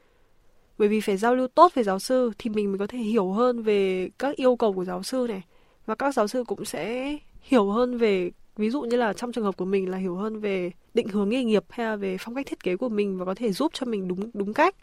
bởi 0.79 0.89
vì 0.89 1.01
phải 1.01 1.17
giao 1.17 1.35
lưu 1.35 1.49
tốt 1.49 1.75
với 1.75 1.85
giáo 1.85 1.99
sư 1.99 2.33
thì 2.39 2.51
mình 2.51 2.71
mới 2.73 2.79
có 2.79 2.87
thể 2.87 2.99
hiểu 2.99 3.33
hơn 3.33 3.63
về 3.63 4.09
các 4.19 4.37
yêu 4.37 4.57
cầu 4.57 4.73
của 4.73 4.85
giáo 4.85 5.03
sư 5.03 5.27
này. 5.29 5.43
Và 5.87 5.95
các 5.95 6.15
giáo 6.15 6.29
sư 6.29 6.45
cũng 6.47 6.65
sẽ 6.65 7.17
hiểu 7.43 7.71
hơn 7.71 7.99
về, 7.99 8.31
ví 8.57 8.71
dụ 8.71 8.83
như 8.83 8.97
là 8.97 9.13
trong 9.13 9.33
trường 9.33 9.45
hợp 9.45 9.57
của 9.57 9.65
mình 9.65 9.91
là 9.91 9.99
hiểu 9.99 10.17
hơn 10.17 10.41
về 10.41 10.71
định 10.95 11.09
hướng 11.09 11.29
nghề 11.29 11.45
nghiệp 11.45 11.65
hay 11.69 11.87
là 11.87 11.97
về 11.97 12.17
phong 12.21 12.35
cách 12.35 12.47
thiết 12.47 12.63
kế 12.63 12.77
của 12.77 12.89
mình 12.89 13.19
và 13.19 13.25
có 13.25 13.35
thể 13.35 13.53
giúp 13.53 13.73
cho 13.75 13.87
mình 13.87 14.09
đúng 14.09 14.31
đúng 14.35 14.55
cách. 14.55 14.77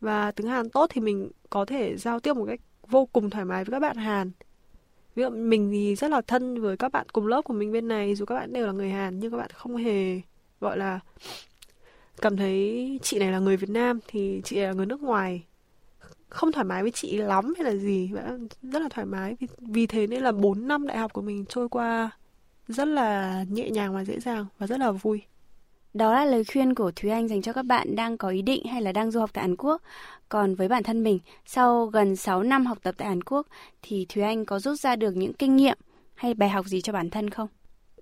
Và 0.00 0.30
tiếng 0.30 0.46
Hàn 0.46 0.70
tốt 0.70 0.86
thì 0.92 1.00
mình 1.00 1.30
có 1.50 1.64
thể 1.64 1.96
giao 1.96 2.20
tiếp 2.20 2.36
một 2.36 2.44
cách 2.48 2.60
vô 2.86 3.06
cùng 3.06 3.30
thoải 3.30 3.44
mái 3.44 3.64
với 3.64 3.72
các 3.72 3.80
bạn 3.80 3.96
Hàn. 3.96 4.30
Ví 5.14 5.22
dụ 5.22 5.30
mình 5.30 5.70
thì 5.72 5.94
rất 5.94 6.10
là 6.10 6.20
thân 6.20 6.60
với 6.60 6.76
các 6.76 6.92
bạn 6.92 7.06
cùng 7.12 7.26
lớp 7.26 7.42
của 7.42 7.54
mình 7.54 7.72
bên 7.72 7.88
này, 7.88 8.14
dù 8.14 8.24
các 8.24 8.34
bạn 8.34 8.52
đều 8.52 8.66
là 8.66 8.72
người 8.72 8.90
Hàn 8.90 9.18
nhưng 9.18 9.30
các 9.30 9.36
bạn 9.36 9.50
không 9.54 9.76
hề, 9.76 10.20
gọi 10.60 10.78
là 10.78 11.00
cảm 12.22 12.36
thấy 12.36 12.98
chị 13.02 13.18
này 13.18 13.32
là 13.32 13.38
người 13.38 13.56
Việt 13.56 13.70
Nam 13.70 14.00
thì 14.08 14.40
chị 14.44 14.56
là 14.56 14.72
người 14.72 14.86
nước 14.86 15.02
ngoài 15.02 15.44
không 16.28 16.52
thoải 16.52 16.64
mái 16.64 16.82
với 16.82 16.90
chị 16.90 17.16
lắm 17.16 17.54
hay 17.56 17.64
là 17.64 17.74
gì 17.74 18.10
rất 18.62 18.82
là 18.82 18.88
thoải 18.88 19.06
mái 19.06 19.36
vì, 19.40 19.46
vì 19.58 19.86
thế 19.86 20.06
nên 20.06 20.22
là 20.22 20.32
4 20.32 20.68
năm 20.68 20.86
đại 20.86 20.98
học 20.98 21.12
của 21.12 21.22
mình 21.22 21.44
trôi 21.48 21.68
qua 21.68 22.10
rất 22.68 22.88
là 22.88 23.44
nhẹ 23.50 23.70
nhàng 23.70 23.94
và 23.94 24.04
dễ 24.04 24.20
dàng 24.20 24.46
và 24.58 24.66
rất 24.66 24.80
là 24.80 24.90
vui 24.90 25.22
đó 25.94 26.14
là 26.14 26.24
lời 26.24 26.44
khuyên 26.44 26.74
của 26.74 26.90
Thúy 26.96 27.10
Anh 27.10 27.28
dành 27.28 27.42
cho 27.42 27.52
các 27.52 27.62
bạn 27.62 27.96
đang 27.96 28.16
có 28.16 28.28
ý 28.28 28.42
định 28.42 28.64
hay 28.64 28.82
là 28.82 28.92
đang 28.92 29.10
du 29.10 29.20
học 29.20 29.30
tại 29.32 29.42
Hàn 29.42 29.56
Quốc. 29.56 29.82
Còn 30.28 30.54
với 30.54 30.68
bản 30.68 30.82
thân 30.82 31.04
mình, 31.04 31.18
sau 31.46 31.86
gần 31.86 32.16
6 32.16 32.42
năm 32.42 32.66
học 32.66 32.78
tập 32.82 32.94
tại 32.98 33.08
Hàn 33.08 33.22
Quốc 33.22 33.46
thì 33.82 34.06
Thúy 34.08 34.22
Anh 34.22 34.44
có 34.44 34.58
rút 34.58 34.80
ra 34.80 34.96
được 34.96 35.16
những 35.16 35.32
kinh 35.32 35.56
nghiệm 35.56 35.78
hay 36.14 36.34
bài 36.34 36.48
học 36.48 36.66
gì 36.66 36.80
cho 36.80 36.92
bản 36.92 37.10
thân 37.10 37.30
không? 37.30 37.48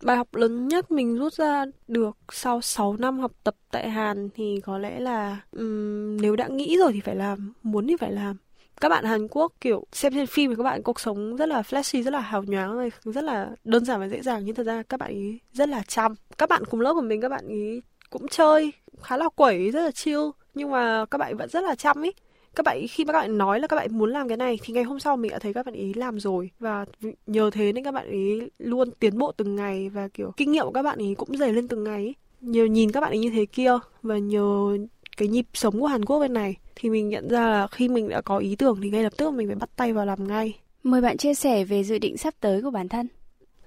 Bài 0.02 0.16
học 0.16 0.34
lớn 0.34 0.68
nhất 0.68 0.90
mình 0.90 1.16
rút 1.16 1.32
ra 1.34 1.64
được 1.88 2.16
sau 2.32 2.60
6 2.60 2.96
năm 2.98 3.18
học 3.18 3.32
tập 3.44 3.54
tại 3.70 3.90
Hàn 3.90 4.28
thì 4.34 4.60
có 4.64 4.78
lẽ 4.78 5.00
là 5.00 5.40
um, 5.52 6.16
nếu 6.16 6.36
đã 6.36 6.48
nghĩ 6.48 6.76
rồi 6.78 6.92
thì 6.92 7.00
phải 7.00 7.16
làm, 7.16 7.52
muốn 7.62 7.86
thì 7.86 7.96
phải 7.96 8.12
làm. 8.12 8.36
Các 8.80 8.88
bạn 8.88 9.04
Hàn 9.04 9.28
Quốc 9.28 9.52
kiểu 9.60 9.84
xem 9.92 10.12
trên 10.12 10.26
phim 10.26 10.50
thì 10.50 10.56
các 10.56 10.62
bạn 10.62 10.82
cuộc 10.82 11.00
sống 11.00 11.36
rất 11.36 11.48
là 11.48 11.62
flashy, 11.62 12.02
rất 12.02 12.12
là 12.12 12.20
hào 12.20 12.42
nhoáng, 12.42 12.88
rất 13.04 13.24
là 13.24 13.50
đơn 13.64 13.84
giản 13.84 14.00
và 14.00 14.08
dễ 14.08 14.22
dàng 14.22 14.42
nhưng 14.44 14.54
thật 14.54 14.62
ra 14.62 14.82
các 14.82 15.00
bạn 15.00 15.10
ý 15.10 15.38
rất 15.52 15.68
là 15.68 15.82
chăm. 15.88 16.14
Các 16.38 16.48
bạn 16.48 16.62
cùng 16.70 16.80
lớp 16.80 16.94
của 16.94 17.00
mình 17.00 17.20
các 17.20 17.28
bạn 17.28 17.48
ý 17.48 17.80
cũng 18.10 18.28
chơi 18.28 18.72
khá 19.02 19.16
là 19.16 19.28
quẩy, 19.28 19.70
rất 19.70 19.82
là 19.82 19.90
chill 19.90 20.20
nhưng 20.54 20.70
mà 20.70 21.04
các 21.10 21.18
bạn 21.18 21.36
vẫn 21.36 21.48
rất 21.48 21.64
là 21.64 21.74
chăm 21.74 22.02
ý 22.02 22.10
các 22.56 22.62
bạn, 22.62 22.86
khi 22.90 23.04
mà 23.04 23.12
các 23.12 23.18
bạn 23.18 23.38
nói 23.38 23.60
là 23.60 23.66
các 23.66 23.76
bạn 23.76 23.98
muốn 23.98 24.10
làm 24.10 24.28
cái 24.28 24.36
này, 24.36 24.58
thì 24.62 24.75
ngày 24.75 24.84
hôm 24.84 25.00
sau 25.00 25.16
mình 25.16 25.30
đã 25.30 25.38
thấy 25.38 25.52
các 25.54 25.66
bạn 25.66 25.75
ý 25.75 25.94
làm 25.94 26.20
rồi 26.20 26.50
và 26.58 26.84
nhờ 27.26 27.50
thế 27.50 27.72
nên 27.72 27.84
các 27.84 27.94
bạn 27.94 28.10
ý 28.10 28.40
luôn 28.58 28.90
tiến 28.90 29.18
bộ 29.18 29.32
từng 29.32 29.56
ngày 29.56 29.88
và, 29.88 30.08
kiểu, 30.08 30.32
kinh 30.36 30.52
nghiệm 30.52 30.64
của 30.64 30.72
các 30.72 30.82
bạn 30.82 30.98
ý 30.98 31.14
cũng 31.14 31.36
dày 31.36 31.52
lên 31.52 31.68
từng 31.68 31.84
ngày 31.84 32.14
nhiều 32.40 32.66
nhìn 32.66 32.92
các 32.92 33.00
bạn 33.00 33.12
ý 33.12 33.18
như 33.18 33.30
thế 33.30 33.46
kia 33.46 33.72
và 34.02 34.18
nhờ 34.18 34.78
cái 35.16 35.28
nhịp 35.28 35.46
sống 35.54 35.80
của 35.80 35.86
Hàn 35.86 36.04
Quốc 36.04 36.20
bên 36.20 36.32
này, 36.32 36.56
thì 36.75 36.90
mình 36.90 37.08
nhận 37.08 37.28
ra 37.28 37.48
là 37.48 37.66
khi 37.66 37.88
mình 37.88 38.08
đã 38.08 38.20
có 38.20 38.38
ý 38.38 38.56
tưởng 38.56 38.78
thì 38.82 38.90
ngay 38.90 39.02
lập 39.02 39.12
tức 39.16 39.30
mình 39.30 39.48
phải 39.48 39.56
bắt 39.56 39.70
tay 39.76 39.92
vào 39.92 40.06
làm 40.06 40.28
ngay. 40.28 40.54
Mời 40.82 41.00
bạn 41.00 41.16
chia 41.16 41.34
sẻ 41.34 41.64
về 41.64 41.84
dự 41.84 41.98
định 41.98 42.16
sắp 42.16 42.34
tới 42.40 42.62
của 42.62 42.70
bản 42.70 42.88
thân. 42.88 43.08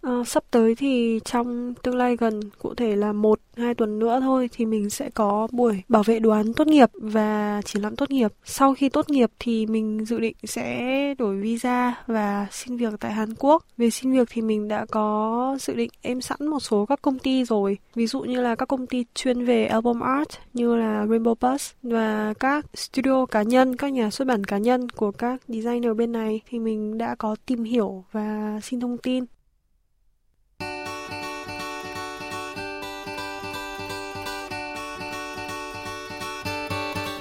À, 0.01 0.24
sắp 0.25 0.44
tới 0.51 0.75
thì 0.75 1.20
trong 1.25 1.74
tương 1.84 1.96
lai 1.96 2.18
gần, 2.18 2.39
cụ 2.60 2.74
thể 2.74 2.96
là 2.96 3.13
một 3.13 3.39
hai 3.58 3.74
tuần 3.74 4.00
nữa 4.00 4.20
thôi 4.22 4.50
thì 4.53 4.65
mình 4.65 4.89
sẽ 4.89 5.10
có 5.10 5.48
buổi 5.51 5.84
bảo 5.89 6.03
vệ 6.03 6.20
đoán 6.20 6.53
tốt 6.53 6.68
nghiệp 6.68 6.89
và 6.94 7.62
triển 7.65 7.82
lãm 7.84 7.96
tốt 7.96 8.12
nghiệp. 8.12 8.32
Sau 8.44 8.74
khi 8.74 8.89
tốt 8.89 9.10
nghiệp 9.10 9.32
thì 9.39 9.65
mình 9.65 10.06
dự 10.06 10.20
định 10.20 10.36
sẽ 10.44 11.13
đổi 11.18 11.36
visa 11.36 12.03
và 12.08 12.48
xin 12.51 12.77
việc 12.77 12.94
tại 13.00 13.12
Hàn 13.12 13.34
Quốc. 13.39 13.63
Về 13.77 13.89
xin 13.89 14.13
việc 14.13 14.27
thì 14.32 14.41
mình 14.41 14.68
đã 14.68 14.86
có 14.91 15.58
dự 15.60 15.74
định 15.74 15.89
em 16.01 16.22
sẵn 16.22 16.48
một 16.48 16.60
số 16.60 16.86
các 16.86 17.01
công 17.01 17.20
ty 17.20 17.44
rồi. 17.44 17.77
Ví 17.96 18.08
dụ 18.08 18.22
như 18.22 18.41
là 18.41 18.56
các 18.56 18.65
công 18.65 18.88
ty 18.88 19.06
chuyên 19.15 19.46
về 19.46 19.65
album 19.65 20.00
art 20.00 20.29
như 20.53 20.75
là 20.75 21.06
Rainbow 21.06 21.36
Bus 21.41 21.72
và 21.84 22.34
các 22.39 22.65
studio 22.75 23.25
cá 23.25 23.41
nhân, 23.41 23.75
các 23.75 23.94
nhà 23.94 24.10
xuất 24.10 24.27
bản 24.27 24.44
cá 24.44 24.58
nhân 24.58 24.89
của 24.89 25.12
các 25.12 25.41
designer 25.48 25.96
bên 25.98 26.12
này 26.12 26.41
thì 26.50 26.60
mình 26.60 26.98
đã 26.98 27.15
có 27.15 27.36
tìm 27.46 27.63
hiểu 27.63 28.03
và 28.12 28.60
xin 28.63 28.79
thông 28.79 28.98
tin. 28.98 29.25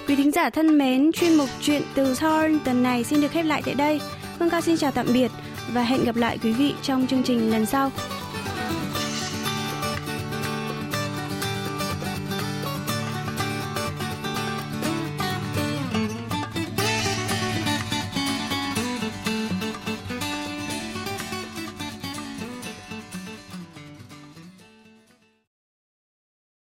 Quý 0.09 0.17
thính 0.17 0.31
giả 0.31 0.51
thân 0.51 0.79
mến, 0.79 1.13
chuyên 1.13 1.35
mục 1.35 1.49
chuyện 1.61 1.83
từ 1.95 2.15
Seoul 2.15 2.57
tuần 2.65 2.83
này 2.83 3.05
xin 3.05 3.21
được 3.21 3.31
khép 3.31 3.45
lại 3.45 3.63
tại 3.65 3.75
đây. 3.75 4.01
Phương 4.39 4.51
Cao 4.51 4.61
xin 4.61 4.77
chào 4.77 4.91
tạm 4.93 5.07
biệt 5.13 5.31
và 5.73 5.83
hẹn 5.83 6.05
gặp 6.05 6.17
lại 6.17 6.39
quý 6.43 6.53
vị 6.53 6.75
trong 6.83 7.07
chương 7.07 7.23
trình 7.23 7.51
lần 7.51 7.67
sau. 7.67 7.91